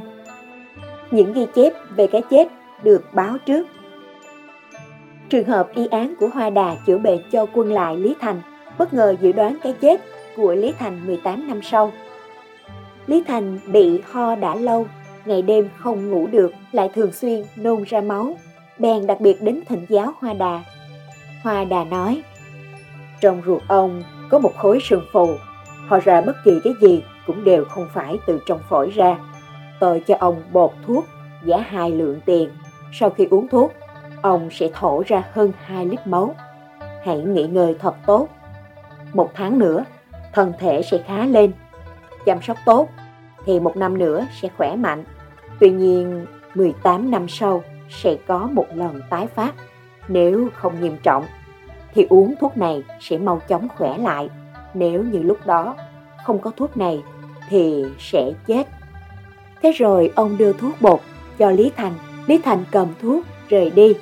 Những 1.11 1.33
ghi 1.33 1.47
chép 1.55 1.73
về 1.95 2.07
cái 2.07 2.21
chết 2.29 2.47
được 2.83 3.03
báo 3.13 3.37
trước. 3.45 3.67
Trường 5.29 5.47
hợp 5.47 5.67
y 5.75 5.87
án 5.87 6.13
của 6.19 6.27
Hoa 6.27 6.49
Đà 6.49 6.75
chữa 6.85 6.97
bệnh 6.97 7.19
cho 7.31 7.45
quân 7.53 7.73
lại 7.73 7.97
Lý 7.97 8.15
Thành 8.19 8.41
bất 8.77 8.93
ngờ 8.93 9.15
dự 9.21 9.31
đoán 9.31 9.57
cái 9.63 9.73
chết 9.81 10.01
của 10.35 10.53
Lý 10.53 10.73
Thành 10.79 11.07
18 11.07 11.47
năm 11.47 11.61
sau. 11.63 11.91
Lý 13.07 13.23
Thành 13.27 13.59
bị 13.67 14.01
ho 14.11 14.35
đã 14.35 14.55
lâu, 14.55 14.87
ngày 15.25 15.41
đêm 15.41 15.69
không 15.77 16.11
ngủ 16.11 16.27
được, 16.27 16.51
lại 16.71 16.89
thường 16.95 17.11
xuyên 17.11 17.43
nôn 17.55 17.83
ra 17.83 18.01
máu, 18.01 18.37
bèn 18.79 19.07
đặc 19.07 19.21
biệt 19.21 19.41
đến 19.41 19.61
thỉnh 19.67 19.85
giáo 19.89 20.13
Hoa 20.19 20.33
Đà. 20.33 20.63
Hoa 21.43 21.63
Đà 21.63 21.83
nói, 21.83 22.21
trong 23.21 23.41
ruột 23.45 23.61
ông 23.67 24.03
có 24.29 24.39
một 24.39 24.51
khối 24.57 24.79
sương 24.81 25.05
phù, 25.11 25.27
họ 25.87 25.99
ra 25.99 26.21
bất 26.21 26.35
kỳ 26.45 26.59
cái 26.63 26.73
gì 26.81 27.03
cũng 27.27 27.43
đều 27.43 27.65
không 27.65 27.87
phải 27.93 28.17
từ 28.27 28.39
trong 28.45 28.59
phổi 28.69 28.91
ra. 28.95 29.17
Tôi 29.79 30.03
cho 30.07 30.15
ông 30.19 30.43
bột 30.51 30.71
thuốc, 30.87 31.05
giá 31.43 31.57
hai 31.57 31.91
lượng 31.91 32.19
tiền. 32.25 32.49
Sau 32.91 33.09
khi 33.09 33.27
uống 33.31 33.47
thuốc, 33.47 33.73
ông 34.21 34.49
sẽ 34.51 34.69
thổ 34.73 35.03
ra 35.07 35.23
hơn 35.31 35.51
2 35.65 35.85
lít 35.85 36.07
máu. 36.07 36.35
Hãy 37.03 37.19
nghỉ 37.19 37.47
ngơi 37.47 37.75
thật 37.79 37.95
tốt. 38.05 38.27
Một 39.13 39.31
tháng 39.33 39.59
nữa, 39.59 39.83
thân 40.35 40.53
thể 40.59 40.81
sẽ 40.81 40.97
khá 41.07 41.25
lên. 41.25 41.51
Chăm 42.25 42.41
sóc 42.41 42.57
tốt, 42.65 42.89
thì 43.45 43.59
một 43.59 43.77
năm 43.77 43.97
nữa 43.97 44.25
sẽ 44.41 44.49
khỏe 44.57 44.75
mạnh. 44.75 45.03
Tuy 45.59 45.69
nhiên, 45.69 46.25
18 46.55 47.11
năm 47.11 47.27
sau 47.29 47.63
sẽ 47.89 48.15
có 48.27 48.49
một 48.53 48.65
lần 48.73 49.01
tái 49.09 49.27
phát. 49.27 49.55
Nếu 50.07 50.49
không 50.53 50.81
nghiêm 50.81 50.97
trọng, 51.03 51.25
thì 51.93 52.07
uống 52.09 52.35
thuốc 52.39 52.57
này 52.57 52.83
sẽ 52.99 53.17
mau 53.17 53.41
chóng 53.47 53.67
khỏe 53.77 53.97
lại. 53.97 54.29
Nếu 54.73 55.03
như 55.03 55.19
lúc 55.23 55.37
đó 55.45 55.75
không 56.25 56.39
có 56.39 56.51
thuốc 56.57 56.77
này 56.77 57.03
thì 57.49 57.85
sẽ 57.99 58.31
chết. 58.47 58.67
Thế 59.61 59.71
rồi 59.71 60.11
ông 60.15 60.37
đưa 60.37 60.53
thuốc 60.53 60.81
bột 60.81 60.99
cho 61.37 61.51
Lý 61.51 61.71
Thành. 61.77 61.93
Lý 62.27 62.37
Thành 62.37 62.63
cầm 62.71 62.87
thuốc 63.01 63.25
rời 63.49 63.69
đi. 63.69 63.93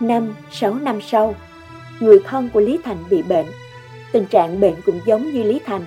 Năm, 0.00 0.34
sáu 0.50 0.74
năm 0.74 1.00
sau, 1.00 1.34
người 2.00 2.18
thân 2.24 2.48
của 2.52 2.60
Lý 2.60 2.78
Thành 2.84 2.96
bị 3.10 3.22
bệnh. 3.22 3.46
Tình 4.12 4.26
trạng 4.26 4.60
bệnh 4.60 4.74
cũng 4.86 5.00
giống 5.06 5.32
như 5.32 5.42
Lý 5.42 5.60
Thành. 5.66 5.84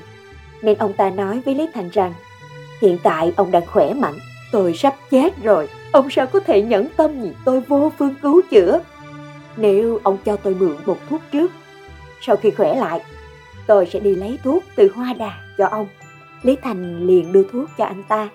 Nên 0.62 0.78
ông 0.78 0.94
ta 0.94 1.10
nói 1.10 1.42
với 1.46 1.56
Lý 1.56 1.68
Thành 1.74 1.90
rằng 1.90 2.14
Hiện 2.82 2.98
tại 3.04 3.34
ông 3.36 3.52
đang 3.52 3.66
khỏe 3.66 3.94
mạnh, 3.94 4.20
tôi 4.52 4.74
sắp 4.74 4.96
chết 5.12 5.44
rồi. 5.44 5.70
Ông 5.92 6.10
sao 6.10 6.28
có 6.28 6.40
thể 6.40 6.62
nhẫn 6.62 6.88
tâm 6.98 7.22
nhìn 7.22 7.34
tôi 7.46 7.62
vô 7.62 7.92
phương 7.98 8.16
cứu 8.22 8.42
chữa? 8.52 8.80
Nếu 9.58 10.00
ông 10.04 10.18
cho 10.26 10.36
tôi 10.36 10.56
mượn 10.56 10.76
một 10.86 10.98
thuốc 11.10 11.22
trước, 11.32 11.52
sau 12.22 12.36
khi 12.36 12.52
khỏe 12.52 12.76
lại, 12.76 13.02
tôi 13.68 13.86
sẽ 13.86 14.00
đi 14.00 14.16
lấy 14.16 14.40
thuốc 14.44 14.64
từ 14.76 14.92
hoa 14.96 15.14
đà 15.14 15.32
cho 15.58 15.68
ông. 15.68 15.88
Lý 16.44 16.56
Thành 16.62 17.08
liền 17.08 17.32
đưa 17.32 17.44
thuốc 17.52 17.70
cho 17.78 17.86
anh 17.86 18.04
ta. 18.08 18.30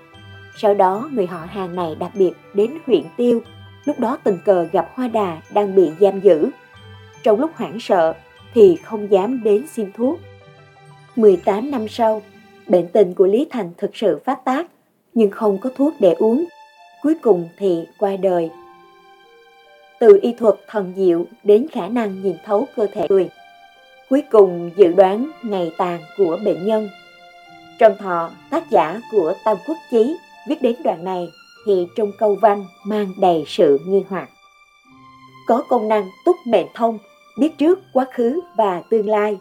Sau 0.56 0.74
đó 0.74 1.10
người 1.12 1.26
họ 1.26 1.46
hàng 1.48 1.76
này 1.76 1.94
đặc 1.98 2.10
biệt 2.14 2.32
đến 2.54 2.78
huyện 2.86 3.02
Tiêu, 3.16 3.42
lúc 3.84 4.00
đó 4.00 4.18
tình 4.24 4.38
cờ 4.44 4.66
gặp 4.72 4.90
Hoa 4.94 5.08
Đà 5.08 5.36
đang 5.50 5.74
bị 5.74 5.90
giam 6.00 6.20
giữ. 6.20 6.50
Trong 7.22 7.40
lúc 7.40 7.50
hoảng 7.54 7.80
sợ 7.80 8.14
thì 8.54 8.76
không 8.84 9.12
dám 9.12 9.42
đến 9.44 9.66
xin 9.66 9.92
thuốc. 9.92 10.18
18 11.16 11.70
năm 11.70 11.88
sau, 11.88 12.22
bệnh 12.66 12.88
tình 12.88 13.14
của 13.14 13.26
Lý 13.26 13.46
Thành 13.50 13.70
thực 13.78 13.96
sự 13.96 14.18
phát 14.24 14.44
tác, 14.44 14.66
nhưng 15.14 15.30
không 15.30 15.58
có 15.58 15.70
thuốc 15.76 15.94
để 16.00 16.14
uống. 16.18 16.44
Cuối 17.02 17.14
cùng 17.22 17.48
thì 17.58 17.86
qua 17.98 18.16
đời. 18.16 18.50
Từ 19.98 20.18
y 20.22 20.32
thuật 20.32 20.54
thần 20.68 20.92
diệu 20.96 21.26
đến 21.44 21.66
khả 21.72 21.88
năng 21.88 22.22
nhìn 22.22 22.36
thấu 22.44 22.66
cơ 22.76 22.86
thể 22.92 23.06
người. 23.10 23.28
Cuối 24.10 24.22
cùng 24.30 24.70
dự 24.76 24.92
đoán 24.92 25.30
ngày 25.42 25.72
tàn 25.78 26.00
của 26.18 26.38
bệnh 26.44 26.66
nhân. 26.66 26.88
Trong 27.78 27.96
thọ, 27.98 28.30
tác 28.50 28.70
giả 28.70 29.00
của 29.12 29.34
Tam 29.44 29.56
Quốc 29.66 29.76
Chí 29.90 30.16
viết 30.48 30.62
đến 30.62 30.76
đoạn 30.84 31.04
này 31.04 31.28
thì 31.66 31.86
trong 31.96 32.12
câu 32.18 32.36
văn 32.42 32.64
mang 32.86 33.12
đầy 33.20 33.44
sự 33.46 33.78
nghi 33.86 34.02
hoặc. 34.08 34.28
Có 35.46 35.62
công 35.68 35.88
năng 35.88 36.08
túc 36.24 36.36
mệnh 36.46 36.66
thông, 36.74 36.98
biết 37.38 37.58
trước 37.58 37.78
quá 37.92 38.06
khứ 38.14 38.40
và 38.56 38.82
tương 38.90 39.08
lai. 39.08 39.38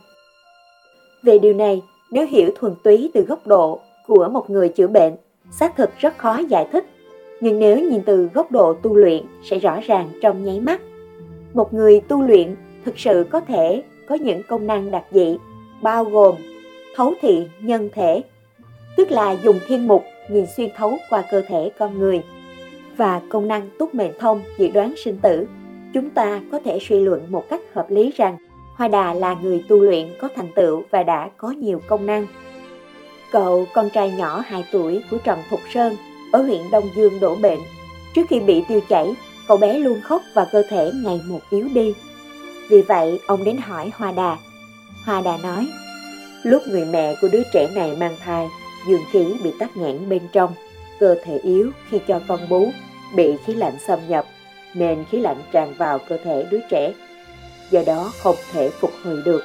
Về 1.23 1.39
điều 1.39 1.53
này, 1.53 1.81
nếu 2.11 2.27
hiểu 2.27 2.49
thuần 2.55 2.73
túy 2.83 3.11
từ 3.13 3.21
góc 3.21 3.47
độ 3.47 3.79
của 4.07 4.29
một 4.31 4.49
người 4.49 4.69
chữa 4.69 4.87
bệnh, 4.87 5.15
xác 5.51 5.75
thực 5.75 5.89
rất 5.97 6.17
khó 6.17 6.39
giải 6.49 6.67
thích. 6.71 6.85
Nhưng 7.41 7.59
nếu 7.59 7.79
nhìn 7.79 8.01
từ 8.05 8.29
góc 8.33 8.51
độ 8.51 8.73
tu 8.73 8.95
luyện 8.95 9.23
sẽ 9.43 9.59
rõ 9.59 9.79
ràng 9.85 10.09
trong 10.21 10.43
nháy 10.43 10.59
mắt. 10.59 10.81
Một 11.53 11.73
người 11.73 11.99
tu 11.99 12.21
luyện 12.21 12.55
thực 12.85 12.99
sự 12.99 13.25
có 13.29 13.39
thể 13.39 13.83
có 14.07 14.15
những 14.15 14.43
công 14.43 14.67
năng 14.67 14.91
đặc 14.91 15.03
dị, 15.11 15.37
bao 15.81 16.03
gồm 16.03 16.35
thấu 16.95 17.13
thị 17.21 17.47
nhân 17.61 17.89
thể, 17.93 18.21
tức 18.97 19.11
là 19.11 19.31
dùng 19.31 19.59
thiên 19.67 19.87
mục 19.87 20.03
nhìn 20.29 20.45
xuyên 20.57 20.69
thấu 20.75 20.97
qua 21.09 21.23
cơ 21.31 21.41
thể 21.47 21.71
con 21.79 21.99
người, 21.99 22.21
và 22.97 23.21
công 23.29 23.47
năng 23.47 23.69
túc 23.79 23.95
mệnh 23.95 24.11
thông 24.19 24.41
dự 24.57 24.67
đoán 24.67 24.93
sinh 24.97 25.17
tử. 25.21 25.45
Chúng 25.93 26.09
ta 26.09 26.41
có 26.51 26.59
thể 26.65 26.79
suy 26.81 26.99
luận 26.99 27.31
một 27.31 27.49
cách 27.49 27.61
hợp 27.73 27.85
lý 27.89 28.11
rằng 28.15 28.37
Hoa 28.75 28.87
Đà 28.87 29.13
là 29.13 29.33
người 29.33 29.63
tu 29.67 29.79
luyện 29.81 30.07
có 30.19 30.29
thành 30.35 30.51
tựu 30.55 30.83
và 30.89 31.03
đã 31.03 31.29
có 31.37 31.51
nhiều 31.51 31.81
công 31.87 32.05
năng. 32.05 32.27
Cậu, 33.31 33.65
con 33.73 33.89
trai 33.89 34.11
nhỏ 34.11 34.43
2 34.45 34.65
tuổi 34.71 35.03
của 35.11 35.17
Trần 35.17 35.39
Thục 35.49 35.59
Sơn, 35.73 35.95
ở 36.31 36.41
huyện 36.41 36.61
Đông 36.71 36.89
Dương 36.95 37.19
đổ 37.19 37.35
bệnh. 37.35 37.59
Trước 38.13 38.21
khi 38.29 38.39
bị 38.39 38.63
tiêu 38.67 38.79
chảy, 38.89 39.15
cậu 39.47 39.57
bé 39.57 39.79
luôn 39.79 40.01
khóc 40.01 40.21
và 40.33 40.45
cơ 40.51 40.63
thể 40.69 40.91
ngày 41.03 41.21
một 41.27 41.39
yếu 41.49 41.67
đi. 41.73 41.93
Vì 42.69 42.81
vậy, 42.81 43.19
ông 43.27 43.43
đến 43.43 43.57
hỏi 43.57 43.91
Hoa 43.95 44.11
Đà. 44.11 44.37
Hoa 45.05 45.21
Đà 45.21 45.37
nói, 45.37 45.67
lúc 46.43 46.63
người 46.67 46.85
mẹ 46.85 47.15
của 47.21 47.27
đứa 47.31 47.43
trẻ 47.53 47.69
này 47.75 47.95
mang 47.99 48.15
thai, 48.19 48.47
dương 48.87 49.03
khí 49.11 49.25
bị 49.43 49.51
tắc 49.59 49.77
nghẽn 49.77 50.09
bên 50.09 50.21
trong, 50.31 50.51
cơ 50.99 51.15
thể 51.23 51.37
yếu 51.37 51.71
khi 51.89 51.99
cho 52.07 52.21
con 52.27 52.39
bú, 52.49 52.71
bị 53.15 53.37
khí 53.45 53.53
lạnh 53.53 53.75
xâm 53.87 53.99
nhập, 54.07 54.25
nên 54.73 55.05
khí 55.11 55.19
lạnh 55.19 55.41
tràn 55.51 55.73
vào 55.73 55.99
cơ 55.99 56.17
thể 56.23 56.45
đứa 56.51 56.59
trẻ 56.69 56.93
do 57.69 57.81
đó 57.85 58.11
không 58.19 58.35
thể 58.53 58.69
phục 58.69 58.91
hồi 59.03 59.21
được. 59.25 59.43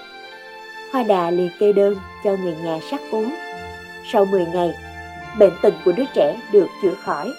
Hoa 0.92 1.02
đà 1.02 1.30
liền 1.30 1.50
kê 1.58 1.72
đơn 1.72 1.96
cho 2.24 2.36
người 2.36 2.56
nhà 2.64 2.78
sắc 2.90 3.00
uống. 3.10 3.34
Sau 4.12 4.24
10 4.24 4.46
ngày, 4.46 4.72
bệnh 5.38 5.52
tình 5.62 5.74
của 5.84 5.92
đứa 5.92 6.04
trẻ 6.14 6.36
được 6.52 6.66
chữa 6.82 6.94
khỏi. 6.94 7.32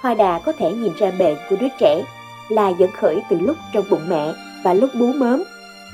Hoa 0.00 0.14
đà 0.14 0.38
có 0.38 0.52
thể 0.52 0.72
nhìn 0.72 0.92
ra 0.98 1.10
bệnh 1.18 1.36
của 1.50 1.56
đứa 1.56 1.68
trẻ 1.78 2.02
là 2.48 2.68
dẫn 2.68 2.90
khởi 2.90 3.22
từ 3.30 3.40
lúc 3.40 3.56
trong 3.72 3.84
bụng 3.90 4.08
mẹ 4.08 4.32
và 4.62 4.74
lúc 4.74 4.90
bú 4.94 5.12
mớm, 5.12 5.42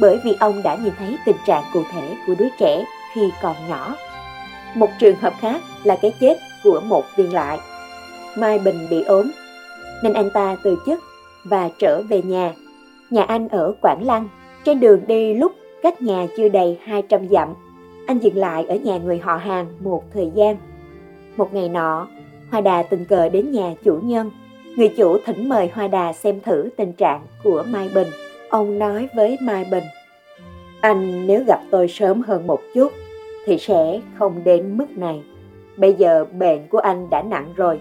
bởi 0.01 0.19
vì 0.25 0.37
ông 0.41 0.63
đã 0.63 0.75
nhìn 0.75 0.93
thấy 0.99 1.17
tình 1.27 1.37
trạng 1.47 1.65
cụ 1.73 1.83
thể 1.93 2.17
của 2.27 2.35
đứa 2.35 2.49
trẻ 2.59 2.85
khi 3.15 3.21
còn 3.43 3.57
nhỏ. 3.69 3.97
Một 4.75 4.91
trường 4.99 5.17
hợp 5.17 5.35
khác 5.41 5.63
là 5.85 5.97
cái 6.03 6.15
chết 6.21 6.39
của 6.63 6.81
một 6.81 7.05
viên 7.17 7.33
lại. 7.33 7.59
Mai 8.37 8.59
Bình 8.59 8.87
bị 8.91 9.03
ốm, 9.03 9.31
nên 10.03 10.13
anh 10.13 10.31
ta 10.35 10.57
từ 10.63 10.77
chức 10.87 11.01
và 11.45 11.71
trở 11.79 12.03
về 12.03 12.23
nhà 12.23 12.53
Nhà 13.11 13.23
anh 13.23 13.49
ở 13.49 13.75
Quảng 13.81 14.05
Lăng, 14.05 14.29
trên 14.65 14.81
đường 14.81 15.01
đi 15.07 15.35
lúc 15.35 15.53
cách 15.83 16.03
nhà 16.03 16.27
chưa 16.37 16.49
đầy 16.49 16.79
200 16.85 17.29
dặm. 17.29 17.55
Anh 18.07 18.19
dừng 18.19 18.37
lại 18.37 18.65
ở 18.69 18.77
nhà 18.77 18.99
người 18.99 19.19
họ 19.19 19.37
hàng 19.37 19.67
một 19.81 20.05
thời 20.15 20.31
gian. 20.35 20.57
Một 21.37 21.55
ngày 21.55 21.69
nọ, 21.69 22.09
Hoa 22.51 22.61
Đà 22.61 22.83
tình 22.83 23.05
cờ 23.05 23.29
đến 23.29 23.51
nhà 23.51 23.75
chủ 23.85 23.99
nhân. 24.03 24.31
Người 24.77 24.89
chủ 24.89 25.19
thỉnh 25.25 25.49
mời 25.49 25.71
Hoa 25.75 25.89
Đà 25.89 26.13
xem 26.13 26.41
thử 26.41 26.69
tình 26.77 26.93
trạng 26.93 27.21
của 27.45 27.65
Mai 27.69 27.91
Bình. 27.95 28.09
Ông 28.49 28.79
nói 28.79 29.09
với 29.15 29.37
Mai 29.43 29.67
Bình, 29.71 29.85
anh 30.81 31.27
nếu 31.27 31.45
gặp 31.47 31.61
tôi 31.71 31.89
sớm 31.89 32.23
hơn 32.23 32.47
một 32.47 32.61
chút 32.75 32.93
thì 33.45 33.59
sẽ 33.59 34.01
không 34.19 34.45
đến 34.45 34.77
mức 34.77 34.99
này. 34.99 35.23
Bây 35.77 35.95
giờ 35.95 36.25
bệnh 36.39 36.69
của 36.69 36.79
anh 36.79 37.11
đã 37.11 37.23
nặng 37.23 37.53
rồi, 37.57 37.81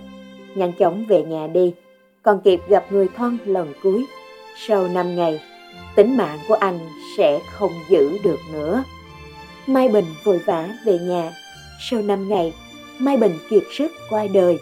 nhanh 0.56 0.74
chóng 0.80 1.06
về 1.08 1.24
nhà 1.24 1.48
đi, 1.48 1.74
còn 2.30 2.42
kịp 2.42 2.62
gặp 2.68 2.86
người 2.90 3.08
thân 3.18 3.38
lần 3.46 3.74
cuối 3.84 4.06
sau 4.68 4.88
5 4.88 5.16
ngày, 5.16 5.42
tính 5.96 6.18
mạng 6.18 6.40
của 6.48 6.54
anh 6.54 6.80
sẽ 7.18 7.40
không 7.52 7.72
giữ 7.90 8.18
được 8.24 8.40
nữa. 8.54 8.84
Mai 9.68 9.90
Bình 9.90 10.06
vội 10.24 10.40
vã 10.46 10.70
về 10.86 11.00
nhà. 11.00 11.32
Sau 11.80 12.02
5 12.02 12.30
ngày, 12.30 12.54
Mai 13.00 13.18
Bình 13.18 13.38
kiệt 13.50 13.64
sức 13.78 13.92
qua 14.10 14.28
đời. 14.34 14.58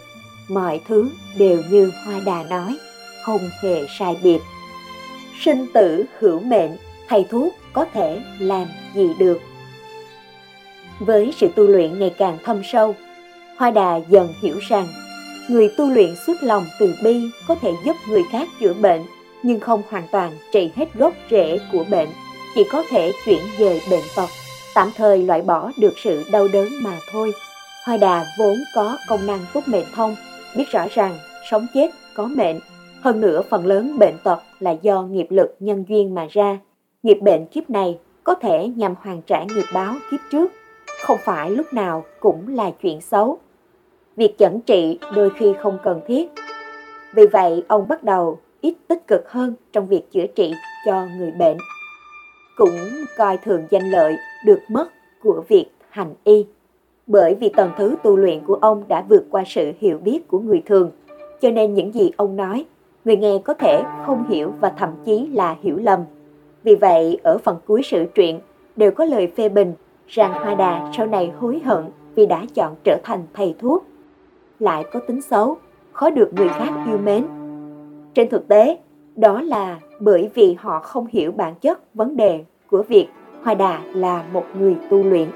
Mọi 0.50 0.82
thứ 0.88 1.10
đều 1.38 1.62
như 1.70 1.92
Hoa 2.06 2.20
Đà 2.26 2.44
nói, 2.44 2.78
không 3.24 3.42
hề 3.62 3.86
sai 4.00 4.18
biệt. 4.24 4.40
Sinh 5.40 5.68
tử 5.74 6.06
hữu 6.20 6.40
mệnh, 6.40 6.72
thầy 7.08 7.24
thuốc 7.24 7.54
có 7.74 7.86
thể 7.94 8.22
làm 8.40 8.68
gì 8.96 9.10
được. 9.20 9.40
Với 11.00 11.34
sự 11.38 11.48
tu 11.56 11.64
luyện 11.64 12.00
ngày 12.00 12.14
càng 12.18 12.38
thâm 12.44 12.62
sâu, 12.64 12.96
Hoa 13.58 13.72
Đà 13.72 13.98
dần 14.10 14.34
hiểu 14.42 14.60
rằng 14.70 14.88
người 15.50 15.70
tu 15.78 15.90
luyện 15.90 16.16
suốt 16.28 16.34
lòng 16.42 16.66
từ 16.80 16.96
bi 17.04 17.30
có 17.48 17.56
thể 17.56 17.74
giúp 17.86 17.96
người 18.10 18.24
khác 18.32 18.48
chữa 18.60 18.74
bệnh 18.74 19.02
nhưng 19.44 19.60
không 19.60 19.82
hoàn 19.90 20.04
toàn 20.12 20.32
trị 20.52 20.72
hết 20.76 20.94
gốc 20.94 21.14
rễ 21.32 21.60
của 21.72 21.84
bệnh, 21.92 22.10
chỉ 22.56 22.64
có 22.72 22.84
thể 22.90 23.12
chuyển 23.26 23.42
về 23.58 23.80
bệnh 23.92 24.04
tật, 24.16 24.30
tạm 24.76 24.90
thời 24.96 25.24
loại 25.24 25.42
bỏ 25.42 25.72
được 25.80 25.94
sự 25.98 26.24
đau 26.32 26.48
đớn 26.54 26.68
mà 26.84 26.98
thôi. 27.12 27.32
Hoa 27.86 27.98
Đà 27.98 28.26
vốn 28.40 28.58
có 28.76 28.98
công 29.10 29.28
năng 29.28 29.40
túc 29.54 29.68
mệnh 29.68 29.86
thông, 29.94 30.16
biết 30.58 30.66
rõ 30.72 30.88
rằng 30.92 31.18
sống 31.52 31.68
chết 31.74 31.90
có 32.16 32.26
mệnh. 32.26 32.60
Hơn 33.02 33.22
nữa 33.22 33.42
phần 33.50 33.66
lớn 33.66 34.00
bệnh 34.00 34.16
tật 34.24 34.40
là 34.60 34.72
do 34.72 35.02
nghiệp 35.02 35.28
lực 35.30 35.56
nhân 35.60 35.86
duyên 35.88 36.16
mà 36.16 36.28
ra. 36.30 36.58
Nghiệp 37.04 37.18
bệnh 37.22 37.46
kiếp 37.46 37.70
này 37.70 37.98
có 38.24 38.34
thể 38.34 38.68
nhằm 38.76 38.96
hoàn 39.02 39.22
trả 39.22 39.44
nghiệp 39.44 39.66
báo 39.74 39.96
kiếp 40.12 40.20
trước, 40.32 40.52
không 41.02 41.18
phải 41.26 41.52
lúc 41.52 41.74
nào 41.74 42.06
cũng 42.20 42.56
là 42.56 42.72
chuyện 42.82 43.02
xấu. 43.02 43.40
Việc 44.18 44.38
chẩn 44.38 44.60
trị 44.62 45.00
đôi 45.16 45.30
khi 45.30 45.54
không 45.60 45.78
cần 45.84 46.02
thiết. 46.08 46.30
Vì 47.14 47.28
vậy 47.28 47.64
ông 47.68 47.88
bắt 47.88 48.04
đầu 48.04 48.40
ít 48.62 48.74
tích 48.88 49.08
cực 49.08 49.30
hơn 49.30 49.54
trong 49.72 49.88
việc 49.88 50.12
chữa 50.12 50.28
trị 50.28 50.54
cho 50.86 51.06
người 51.18 51.32
bệnh. 51.32 51.58
Cũng 52.56 52.78
coi 53.18 53.38
thường 53.38 53.62
danh 53.70 53.92
lợi 53.92 54.16
được 54.46 54.60
mất 54.70 54.88
của 55.24 55.44
việc 55.48 55.66
hành 55.90 56.14
y. 56.24 56.46
Bởi 57.08 57.36
vì 57.36 57.50
tầng 57.50 57.72
thứ 57.78 57.96
tu 58.04 58.18
luyện 58.18 58.40
của 58.46 58.56
ông 58.56 58.84
đã 58.88 59.04
vượt 59.10 59.24
qua 59.32 59.44
sự 59.48 59.72
hiểu 59.80 59.98
biết 59.98 60.28
của 60.28 60.40
người 60.40 60.62
thường, 60.66 60.92
cho 61.42 61.50
nên 61.50 61.74
những 61.74 61.94
gì 61.94 62.12
ông 62.18 62.36
nói, 62.36 62.66
người 63.06 63.18
nghe 63.18 63.38
có 63.44 63.54
thể 63.54 63.84
không 64.06 64.30
hiểu 64.30 64.54
và 64.60 64.70
thậm 64.70 64.90
chí 65.06 65.28
là 65.34 65.56
hiểu 65.62 65.78
lầm. 65.78 66.00
Vì 66.64 66.76
vậy, 66.76 67.20
ở 67.24 67.38
phần 67.38 67.58
cuối 67.66 67.82
sự 67.84 68.06
truyện 68.16 68.40
đều 68.76 68.92
có 68.92 69.06
lời 69.06 69.32
phê 69.38 69.50
bình 69.50 69.74
rằng 70.08 70.34
Hoa 70.34 70.56
Đà 70.56 70.92
sau 70.98 71.08
này 71.08 71.32
hối 71.40 71.62
hận 71.66 71.86
vì 72.16 72.26
đã 72.26 72.46
chọn 72.56 72.76
trở 72.84 72.98
thành 73.04 73.24
thầy 73.34 73.56
thuốc. 73.60 73.86
Lại 74.60 74.86
có 74.92 75.00
tính 75.00 75.22
xấu, 75.22 75.58
khó 75.92 76.10
được 76.10 76.34
người 76.34 76.50
khác 76.50 76.70
yêu 76.88 76.98
mến. 76.98 77.26
Trên 78.14 78.30
thực 78.30 78.48
tế, 78.48 78.78
đó 79.16 79.42
là 79.42 79.80
bởi 80.00 80.30
vì 80.34 80.56
họ 80.60 80.80
không 80.80 81.08
hiểu 81.12 81.32
bản 81.32 81.56
chất 81.56 81.94
vấn 81.94 82.18
đề 82.18 82.44
của 82.70 82.84
việc 82.88 83.08
Hoa 83.44 83.54
Đà 83.54 83.82
là 83.94 84.24
một 84.34 84.46
người 84.60 84.76
tu 84.90 85.04
luyện. 85.04 85.28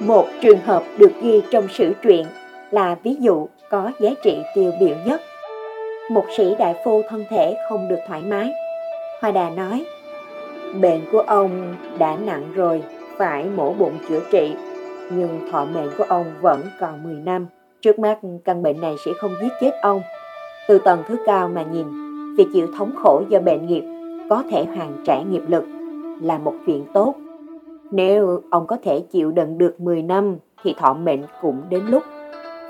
Một 0.00 0.24
trường 0.40 0.58
hợp 0.58 0.82
được 0.98 1.12
ghi 1.22 1.42
trong 1.50 1.68
sử 1.68 1.92
truyện 2.02 2.26
là 2.70 2.96
ví 3.02 3.16
dụ 3.20 3.48
có 3.70 3.90
giá 4.00 4.10
trị 4.22 4.38
tiêu 4.54 4.72
biểu 4.80 4.96
nhất. 5.06 5.20
Một 6.10 6.24
sĩ 6.36 6.54
đại 6.58 6.74
phu 6.84 7.02
thân 7.08 7.24
thể 7.30 7.56
không 7.68 7.88
được 7.88 7.98
thoải 8.08 8.22
mái. 8.28 8.52
Hoa 9.20 9.30
Đà 9.30 9.50
nói, 9.50 9.84
bệnh 10.80 11.00
của 11.12 11.20
ông 11.20 11.74
đã 11.98 12.16
nặng 12.24 12.52
rồi, 12.54 12.82
phải 13.16 13.44
mổ 13.56 13.72
bụng 13.72 13.98
chữa 14.08 14.20
trị, 14.30 14.54
nhưng 15.10 15.48
thọ 15.52 15.64
mệnh 15.64 15.88
của 15.98 16.04
ông 16.08 16.26
vẫn 16.40 16.60
còn 16.80 17.02
10 17.02 17.14
năm. 17.14 17.46
Trước 17.86 17.98
mắt 17.98 18.18
căn 18.44 18.62
bệnh 18.62 18.80
này 18.80 18.96
sẽ 19.04 19.12
không 19.18 19.34
giết 19.42 19.48
chết 19.60 19.70
ông. 19.82 20.02
Từ 20.68 20.78
tầng 20.78 21.02
thứ 21.08 21.16
cao 21.26 21.48
mà 21.48 21.62
nhìn, 21.62 21.86
việc 22.36 22.46
chịu 22.52 22.66
thống 22.78 22.92
khổ 22.96 23.22
do 23.28 23.40
bệnh 23.40 23.66
nghiệp 23.66 23.82
có 24.30 24.42
thể 24.50 24.64
hoàn 24.64 24.92
trả 25.04 25.22
nghiệp 25.22 25.42
lực 25.48 25.64
là 26.20 26.38
một 26.38 26.54
chuyện 26.66 26.84
tốt. 26.94 27.14
Nếu 27.90 28.42
ông 28.50 28.66
có 28.66 28.76
thể 28.82 29.00
chịu 29.12 29.30
đựng 29.30 29.58
được 29.58 29.80
10 29.80 30.02
năm 30.02 30.36
thì 30.62 30.74
thọ 30.78 30.94
mệnh 30.94 31.20
cũng 31.42 31.62
đến 31.70 31.82
lúc. 31.88 32.02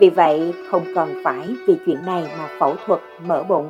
Vì 0.00 0.11
vậy 0.11 0.54
không 0.70 0.82
cần 0.94 1.08
phải 1.25 1.49
vì 1.66 1.76
chuyện 1.87 1.99
này 2.06 2.25
mà 2.38 2.49
phẫu 2.58 2.75
thuật 2.87 3.00
mở 3.26 3.42
bụng. 3.49 3.68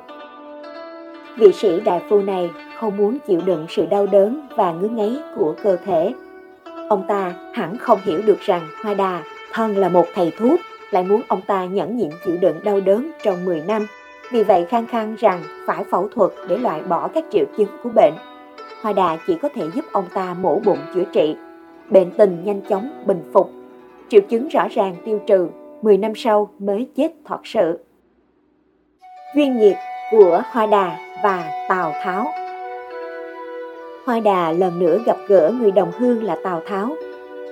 Vị 1.39 1.53
sĩ 1.53 1.81
đại 1.81 2.03
phu 2.09 2.23
này 2.23 2.51
không 2.81 2.97
muốn 2.97 3.19
chịu 3.27 3.41
đựng 3.45 3.67
sự 3.69 3.87
đau 3.87 4.07
đớn 4.07 4.41
và 4.57 4.73
ngứa 4.73 4.89
ngáy 4.89 5.17
của 5.37 5.55
cơ 5.63 5.77
thể. 5.77 6.15
Ông 6.89 7.05
ta 7.09 7.35
hẳn 7.53 7.77
không 7.79 7.99
hiểu 8.03 8.19
được 8.27 8.41
rằng 8.41 8.63
Hoa 8.83 8.95
Đà 8.95 9.23
thân 9.53 9.77
là 9.77 9.89
một 9.89 10.07
thầy 10.15 10.33
thuốc 10.39 10.61
lại 10.97 11.05
muốn 11.05 11.23
ông 11.29 11.41
ta 11.47 11.65
nhẫn 11.65 11.97
nhịn 11.97 12.11
chịu 12.25 12.37
đựng 12.41 12.57
đau 12.65 12.81
đớn 12.81 13.11
trong 13.23 13.45
10 13.45 13.63
năm. 13.69 13.87
Vì 14.31 14.43
vậy 14.43 14.65
khăng 14.69 14.87
khăng 14.87 15.15
rằng 15.19 15.43
phải 15.67 15.85
phẫu 15.91 16.09
thuật 16.09 16.31
để 16.49 16.57
loại 16.57 16.83
bỏ 16.83 17.09
các 17.09 17.25
triệu 17.31 17.45
chứng 17.57 17.69
của 17.83 17.89
bệnh. 17.89 18.15
Hoa 18.83 18.93
Đà 18.93 19.19
chỉ 19.27 19.37
có 19.43 19.49
thể 19.55 19.63
giúp 19.75 19.85
ông 19.93 20.05
ta 20.15 20.37
mổ 20.41 20.61
bụng 20.65 20.79
chữa 20.95 21.05
trị. 21.13 21.37
Bệnh 21.91 22.11
tình 22.11 22.43
nhanh 22.45 22.61
chóng 22.69 23.05
bình 23.07 23.23
phục. 23.33 23.51
Triệu 24.09 24.21
chứng 24.21 24.49
rõ 24.49 24.69
ràng 24.71 24.95
tiêu 25.05 25.21
trừ, 25.27 25.49
10 25.83 25.99
năm 25.99 26.13
sau 26.17 26.51
mới 26.59 26.89
chết 26.97 27.13
thật 27.25 27.41
sự. 27.45 27.79
Duyên 29.35 29.59
nhiệt 29.59 29.77
của 30.11 30.43
Hoa 30.51 30.67
Đà 30.67 30.99
và 31.23 31.67
Tào 31.69 31.93
Tháo 32.03 32.27
Hoa 34.05 34.21
Đà 34.21 34.53
lần 34.53 34.79
nữa 34.79 34.99
gặp 35.07 35.17
gỡ 35.29 35.53
người 35.61 35.71
đồng 35.71 35.93
hương 35.99 36.25
là 36.25 36.37
Tào 36.45 36.63
Tháo. 36.67 36.97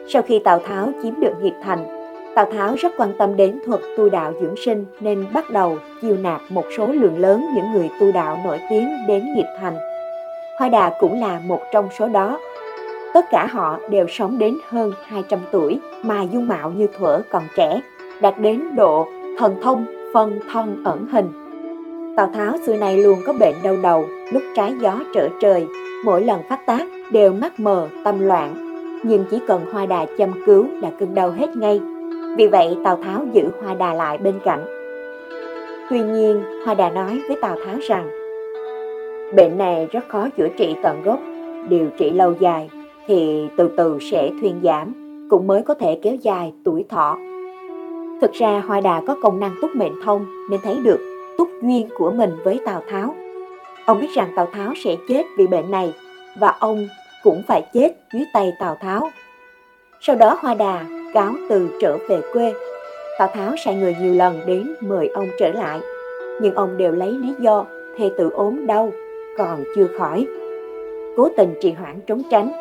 Sau 0.09 0.23
khi 0.23 0.39
Tào 0.39 0.59
Tháo 0.59 0.93
chiếm 1.03 1.21
được 1.21 1.33
Nhiệt 1.43 1.55
Thành, 1.63 2.04
Tào 2.35 2.47
Tháo 2.53 2.75
rất 2.79 2.93
quan 2.97 3.13
tâm 3.19 3.37
đến 3.37 3.59
thuật 3.67 3.81
tu 3.97 4.09
đạo 4.09 4.33
dưỡng 4.41 4.57
sinh 4.57 4.85
nên 5.01 5.27
bắt 5.35 5.51
đầu 5.51 5.79
chiêu 6.03 6.17
nạp 6.17 6.41
một 6.49 6.65
số 6.77 6.87
lượng 6.87 7.19
lớn 7.19 7.47
những 7.55 7.73
người 7.73 7.91
tu 8.01 8.13
đạo 8.13 8.39
nổi 8.45 8.61
tiếng 8.71 8.89
đến 9.09 9.35
nghiệp 9.35 9.47
thành. 9.61 9.77
Hoa 10.59 10.69
Đà 10.69 10.93
cũng 11.01 11.21
là 11.21 11.41
một 11.47 11.61
trong 11.73 11.89
số 11.99 12.09
đó. 12.09 12.41
Tất 13.15 13.25
cả 13.31 13.47
họ 13.47 13.79
đều 13.91 14.07
sống 14.09 14.39
đến 14.39 14.59
hơn 14.69 14.93
200 15.05 15.39
tuổi 15.53 15.81
mà 16.03 16.23
dung 16.23 16.49
mạo 16.49 16.71
như 16.71 16.87
thuở 16.99 17.21
còn 17.31 17.43
trẻ, 17.57 17.81
đạt 18.21 18.41
đến 18.41 18.77
độ 18.77 19.09
thần 19.39 19.55
thông 19.63 19.87
phân 20.15 20.41
thân 20.53 20.83
ẩn 20.85 21.07
hình. 21.13 21.29
Tào 22.17 22.31
Tháo 22.35 22.57
xưa 22.67 22.77
này 22.77 22.99
luôn 22.99 23.19
có 23.27 23.33
bệnh 23.33 23.55
đau 23.63 23.77
đầu, 23.83 24.05
lúc 24.33 24.43
trái 24.57 24.75
gió 24.81 25.01
trở 25.15 25.29
trời, 25.41 25.67
mỗi 26.05 26.25
lần 26.25 26.41
phát 26.49 26.67
tác 26.67 26.87
đều 27.11 27.33
mắt 27.33 27.61
mờ, 27.61 27.89
tâm 28.05 28.21
loạn. 28.21 28.55
Nhưng 29.03 29.25
chỉ 29.31 29.41
cần 29.47 29.73
Hoa 29.73 29.87
Đà 29.87 30.07
chăm 30.19 30.31
cứu 30.47 30.67
là 30.83 30.91
cơn 31.01 31.15
đau 31.15 31.31
hết 31.31 31.57
ngay 31.57 31.81
vì 32.37 32.47
vậy 32.47 32.77
Tào 32.85 32.99
Tháo 33.03 33.27
giữ 33.33 33.49
Hoa 33.63 33.75
Đà 33.75 33.95
lại 33.95 34.19
bên 34.19 34.35
cạnh. 34.45 34.65
Tuy 35.91 36.01
nhiên, 36.01 36.43
Hoa 36.65 36.75
Đà 36.75 36.91
nói 36.91 37.21
với 37.29 37.37
Tào 37.43 37.57
Tháo 37.67 37.77
rằng 37.89 38.09
Bệnh 39.37 39.59
này 39.59 39.89
rất 39.93 40.09
khó 40.09 40.29
chữa 40.37 40.49
trị 40.49 40.77
tận 40.83 41.03
gốc, 41.03 41.21
điều 41.69 41.89
trị 41.99 42.11
lâu 42.11 42.35
dài 42.41 42.71
thì 43.07 43.49
từ 43.57 43.71
từ 43.77 43.99
sẽ 44.01 44.31
thuyên 44.41 44.61
giảm, 44.63 44.95
cũng 45.31 45.47
mới 45.47 45.63
có 45.63 45.75
thể 45.75 45.99
kéo 46.03 46.15
dài 46.15 46.53
tuổi 46.65 46.85
thọ. 46.89 47.19
Thực 48.21 48.33
ra 48.33 48.63
Hoa 48.67 48.81
Đà 48.81 49.03
có 49.07 49.17
công 49.23 49.41
năng 49.41 49.55
túc 49.63 49.77
mệnh 49.77 50.03
thông 50.05 50.27
nên 50.51 50.61
thấy 50.63 50.77
được 50.85 51.01
túc 51.39 51.49
duyên 51.63 51.89
của 51.99 52.11
mình 52.11 52.31
với 52.45 52.61
Tào 52.67 52.83
Tháo. 52.89 53.15
Ông 53.87 54.01
biết 54.01 54.11
rằng 54.15 54.29
Tào 54.37 54.47
Tháo 54.53 54.73
sẽ 54.85 54.97
chết 55.09 55.25
vì 55.39 55.47
bệnh 55.47 55.71
này 55.71 55.95
và 56.39 56.57
ông 56.61 56.87
cũng 57.23 57.43
phải 57.49 57.63
chết 57.75 57.91
dưới 58.15 58.25
tay 58.33 58.53
Tào 58.61 58.77
Tháo. 58.81 59.11
Sau 60.07 60.17
đó 60.17 60.39
Hoa 60.41 60.55
Đà 60.55 60.85
cáo 61.15 61.35
từ 61.49 61.69
trở 61.81 61.97
về 62.09 62.21
quê. 62.33 62.53
Tào 63.19 63.29
Tháo 63.29 63.57
sai 63.57 63.75
người 63.75 63.97
nhiều 64.01 64.15
lần 64.15 64.41
đến 64.47 64.75
mời 64.81 65.09
ông 65.15 65.29
trở 65.39 65.49
lại, 65.49 65.81
nhưng 66.41 66.55
ông 66.55 66.77
đều 66.77 66.93
lấy 66.93 67.11
lý 67.11 67.35
do 67.39 67.65
thê 67.99 68.11
tự 68.19 68.31
ốm 68.31 68.67
đau, 68.67 68.93
còn 69.39 69.65
chưa 69.77 69.87
khỏi. 69.99 70.27
Cố 71.17 71.29
tình 71.37 71.55
trì 71.63 71.73
hoãn 71.73 72.01
trốn 72.07 72.23
tránh. 72.31 72.53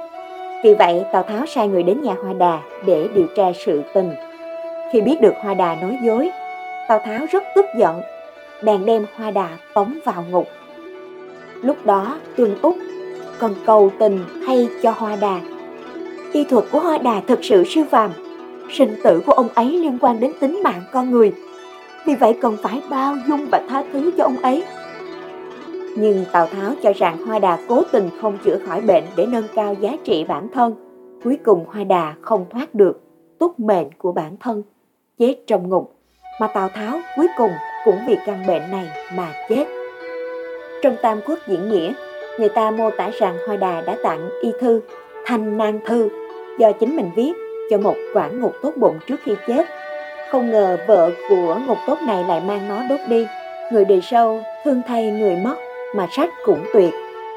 Vì 0.63 0.73
vậy 0.73 1.03
Tào 1.13 1.23
Tháo 1.23 1.45
sai 1.45 1.67
người 1.67 1.83
đến 1.83 2.01
nhà 2.01 2.13
Hoa 2.23 2.33
Đà 2.33 2.59
để 2.85 3.07
điều 3.13 3.27
tra 3.35 3.51
sự 3.65 3.81
tình. 3.93 4.11
Khi 4.93 5.01
biết 5.01 5.21
được 5.21 5.33
Hoa 5.41 5.53
Đà 5.53 5.75
nói 5.75 5.97
dối, 6.03 6.29
Tào 6.89 6.99
Tháo 7.05 7.25
rất 7.31 7.43
tức 7.55 7.65
giận, 7.77 8.01
bèn 8.63 8.85
đem 8.85 9.05
Hoa 9.15 9.31
Đà 9.31 9.49
tống 9.73 9.97
vào 10.05 10.25
ngục. 10.31 10.47
Lúc 11.61 11.77
đó 11.85 12.17
Tương 12.35 12.55
Úc 12.61 12.75
còn 13.39 13.53
cầu 13.65 13.91
tình 13.99 14.19
thay 14.47 14.67
cho 14.83 14.91
Hoa 14.91 15.15
Đà. 15.15 15.39
Y 16.33 16.43
thuật 16.43 16.65
của 16.71 16.79
Hoa 16.79 16.97
Đà 16.97 17.21
thật 17.27 17.39
sự 17.41 17.63
siêu 17.63 17.85
phàm, 17.89 18.11
sinh 18.69 18.95
tử 19.03 19.21
của 19.25 19.31
ông 19.31 19.47
ấy 19.55 19.65
liên 19.65 19.97
quan 20.01 20.19
đến 20.19 20.31
tính 20.39 20.61
mạng 20.63 20.81
con 20.91 21.11
người. 21.11 21.33
Vì 22.05 22.15
vậy 22.15 22.37
cần 22.41 22.57
phải 22.61 22.81
bao 22.89 23.15
dung 23.27 23.45
và 23.51 23.61
tha 23.69 23.83
thứ 23.93 24.11
cho 24.17 24.23
ông 24.23 24.37
ấy. 24.37 24.63
Nhưng 25.95 26.25
Tào 26.31 26.47
Tháo 26.47 26.73
cho 26.83 26.93
rằng 26.95 27.25
Hoa 27.25 27.39
Đà 27.39 27.57
cố 27.67 27.83
tình 27.91 28.09
không 28.21 28.37
chữa 28.45 28.57
khỏi 28.67 28.81
bệnh 28.81 29.03
để 29.15 29.25
nâng 29.25 29.47
cao 29.55 29.75
giá 29.79 29.95
trị 30.03 30.25
bản 30.27 30.47
thân. 30.53 30.75
Cuối 31.23 31.37
cùng 31.45 31.65
Hoa 31.67 31.83
Đà 31.83 32.13
không 32.21 32.45
thoát 32.49 32.75
được 32.75 33.01
túc 33.39 33.59
mệnh 33.59 33.87
của 33.97 34.11
bản 34.11 34.37
thân, 34.39 34.63
chết 35.19 35.35
trong 35.47 35.69
ngục. 35.69 35.95
Mà 36.41 36.47
Tào 36.47 36.69
Tháo 36.69 36.99
cuối 37.15 37.27
cùng 37.37 37.51
cũng 37.85 37.97
vì 38.07 38.17
căn 38.25 38.43
bệnh 38.47 38.71
này 38.71 38.87
mà 39.15 39.33
chết. 39.49 39.65
Trong 40.81 40.95
Tam 41.01 41.19
Quốc 41.25 41.39
diễn 41.47 41.69
nghĩa, 41.69 41.93
người 42.39 42.49
ta 42.49 42.71
mô 42.71 42.89
tả 42.89 43.09
rằng 43.19 43.37
Hoa 43.47 43.55
Đà 43.55 43.81
đã 43.81 43.97
tặng 44.03 44.29
y 44.41 44.51
thư, 44.59 44.81
thanh 45.25 45.57
Nang 45.57 45.79
thư 45.85 46.09
do 46.59 46.71
chính 46.71 46.95
mình 46.95 47.11
viết 47.15 47.33
cho 47.69 47.77
một 47.77 47.95
quản 48.13 48.41
ngục 48.41 48.55
tốt 48.61 48.73
bụng 48.75 48.99
trước 49.07 49.19
khi 49.23 49.35
chết. 49.47 49.65
Không 50.31 50.51
ngờ 50.51 50.77
vợ 50.87 51.11
của 51.29 51.57
ngục 51.67 51.77
tốt 51.87 51.97
này 52.07 52.23
lại 52.27 52.41
mang 52.47 52.69
nó 52.69 52.81
đốt 52.89 52.99
đi. 53.09 53.27
Người 53.71 53.85
đời 53.85 54.01
sau 54.01 54.43
thương 54.63 54.81
thay 54.87 55.11
người 55.11 55.35
mất 55.35 55.55
mà 55.95 56.07
sách 56.11 56.29
cũng 56.45 56.63
tuyệt. 56.73 56.93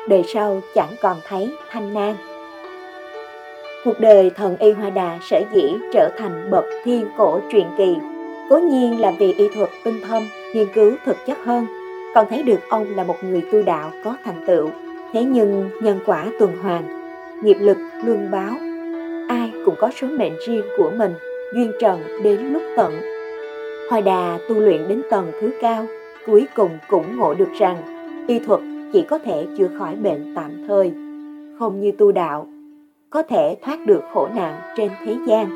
Đời 0.09 0.23
sau 0.35 0.61
chẳng 0.75 0.91
còn 1.03 1.17
thấy 1.29 1.51
thanh 1.71 1.95
nan. 1.95 2.15
Cuộc 3.85 4.01
đời 4.01 4.31
thần 4.31 4.57
Y 4.57 4.73
Hoa 4.73 4.91
Đà 4.91 5.19
sở 5.23 5.41
dĩ 5.53 5.75
trở 5.93 6.11
thành 6.19 6.51
bậc 6.51 6.65
thiên 6.85 7.07
cổ 7.19 7.41
truyền 7.53 7.67
kỳ. 7.79 7.97
Cố 8.51 8.59
nhiên 8.59 9.01
là 9.01 9.13
vì 9.19 9.33
y 9.33 9.49
thuật 9.55 9.71
tinh 9.85 10.01
thâm, 10.09 10.23
nghiên 10.55 10.67
cứu 10.75 10.93
thực 11.05 11.17
chất 11.27 11.39
hơn, 11.45 11.67
còn 12.15 12.27
thấy 12.31 12.43
được 12.43 12.61
ông 12.69 12.87
là 12.97 13.05
một 13.05 13.17
người 13.25 13.43
tu 13.53 13.63
đạo 13.63 13.91
có 14.05 14.17
thành 14.25 14.45
tựu. 14.47 14.71
Thế 15.13 15.23
nhưng 15.23 15.71
nhân 15.83 15.99
quả 16.07 16.27
tuần 16.39 16.57
hoàn 16.63 16.83
nghiệp 17.43 17.57
lực 17.61 17.79
luân 18.05 18.31
báo. 18.31 18.53
Ai 19.29 19.53
cũng 19.65 19.75
có 19.79 19.91
số 20.01 20.07
mệnh 20.07 20.33
riêng 20.47 20.63
của 20.79 20.91
mình, 20.97 21.15
duyên 21.55 21.73
trần 21.81 22.01
đến 22.23 22.53
lúc 22.53 22.63
tận. 22.77 22.93
Hoa 23.91 24.01
đà 24.01 24.39
tu 24.49 24.55
luyện 24.55 24.89
đến 24.89 25.03
tầng 25.11 25.33
thứ 25.41 25.51
cao, 25.61 25.87
cuối 26.27 26.47
cùng 26.55 26.71
cũng 26.89 27.17
ngộ 27.17 27.35
được 27.35 27.53
rằng 27.59 27.77
y 28.29 28.39
thuật 28.39 28.61
chỉ 28.93 29.03
có 29.03 29.19
thể 29.19 29.47
chữa 29.59 29.69
khỏi 29.79 29.95
bệnh 29.95 30.35
tạm 30.37 30.51
thời, 30.69 30.93
không 31.59 31.81
như 31.81 31.93
tu 31.99 32.13
đạo, 32.13 32.47
có 33.11 33.23
thể 33.23 33.57
thoát 33.63 33.87
được 33.87 34.01
khổ 34.13 34.29
nạn 34.35 34.61
trên 34.77 34.91
thế 35.05 35.17
gian, 35.27 35.47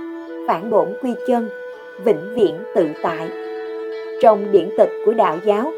phản 0.48 0.70
bổn 0.70 0.88
quy 1.02 1.10
chân, 1.26 1.48
vĩnh 2.04 2.34
viễn 2.34 2.54
tự 2.74 2.88
tại. 3.02 3.28
Trong 4.22 4.52
điển 4.52 4.68
tịch 4.78 4.90
của 5.06 5.12
đạo 5.12 5.36
giáo, 5.44 5.72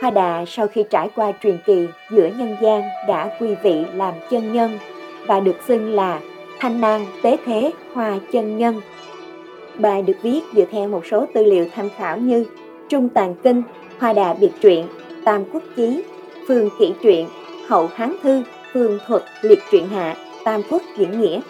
Hoa 0.00 0.10
Đà 0.10 0.44
sau 0.46 0.66
khi 0.66 0.84
trải 0.90 1.08
qua 1.16 1.32
truyền 1.42 1.58
kỳ 1.66 1.88
giữa 2.10 2.28
nhân 2.38 2.56
gian 2.62 2.82
đã 3.08 3.36
quy 3.40 3.54
vị 3.62 3.84
làm 3.94 4.14
chân 4.30 4.52
nhân 4.52 4.70
và 5.26 5.40
được 5.40 5.56
xưng 5.68 5.94
là 5.94 6.20
Thanh 6.60 6.80
Nang 6.80 7.06
Tế 7.22 7.36
Thế 7.44 7.72
Hoa 7.94 8.18
Chân 8.32 8.58
Nhân. 8.58 8.80
Bài 9.78 10.02
được 10.02 10.16
viết 10.22 10.40
dựa 10.54 10.64
theo 10.70 10.88
một 10.88 11.06
số 11.06 11.26
tư 11.34 11.44
liệu 11.44 11.66
tham 11.72 11.88
khảo 11.96 12.18
như 12.18 12.46
Trung 12.88 13.08
Tàng 13.08 13.34
Kinh, 13.42 13.62
Hoa 13.98 14.12
Đà 14.12 14.34
Biệt 14.34 14.50
Truyện, 14.60 14.86
Tam 15.24 15.44
Quốc 15.52 15.62
Chí, 15.76 16.02
Phương 16.48 16.68
Kỷ 16.78 16.92
Truyện, 17.02 17.26
Hậu 17.68 17.86
Hán 17.86 18.16
Thư, 18.22 18.42
Phương 18.72 18.98
Thuật 19.06 19.22
Liệt 19.42 19.58
Truyện 19.70 19.86
Hạ, 19.86 20.16
Tam 20.44 20.62
Quốc 20.70 20.82
Diễn 20.98 21.20
Nghĩa. 21.20 21.40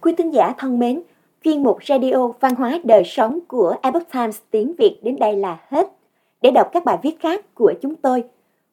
Quý 0.00 0.12
tín 0.16 0.30
giả 0.30 0.54
thân 0.58 0.78
mến, 0.78 1.02
chuyên 1.44 1.62
mục 1.62 1.78
Radio 1.84 2.28
Văn 2.40 2.54
hóa 2.54 2.78
Đời 2.84 3.02
Sống 3.04 3.38
của 3.48 3.74
Epoch 3.82 4.12
Times 4.12 4.38
tiếng 4.50 4.74
Việt 4.78 5.00
đến 5.02 5.16
đây 5.18 5.36
là 5.36 5.58
hết. 5.68 5.88
Để 6.42 6.50
đọc 6.50 6.70
các 6.72 6.84
bài 6.84 6.98
viết 7.02 7.20
khác 7.20 7.54
của 7.54 7.72
chúng 7.82 7.96
tôi, 7.96 8.24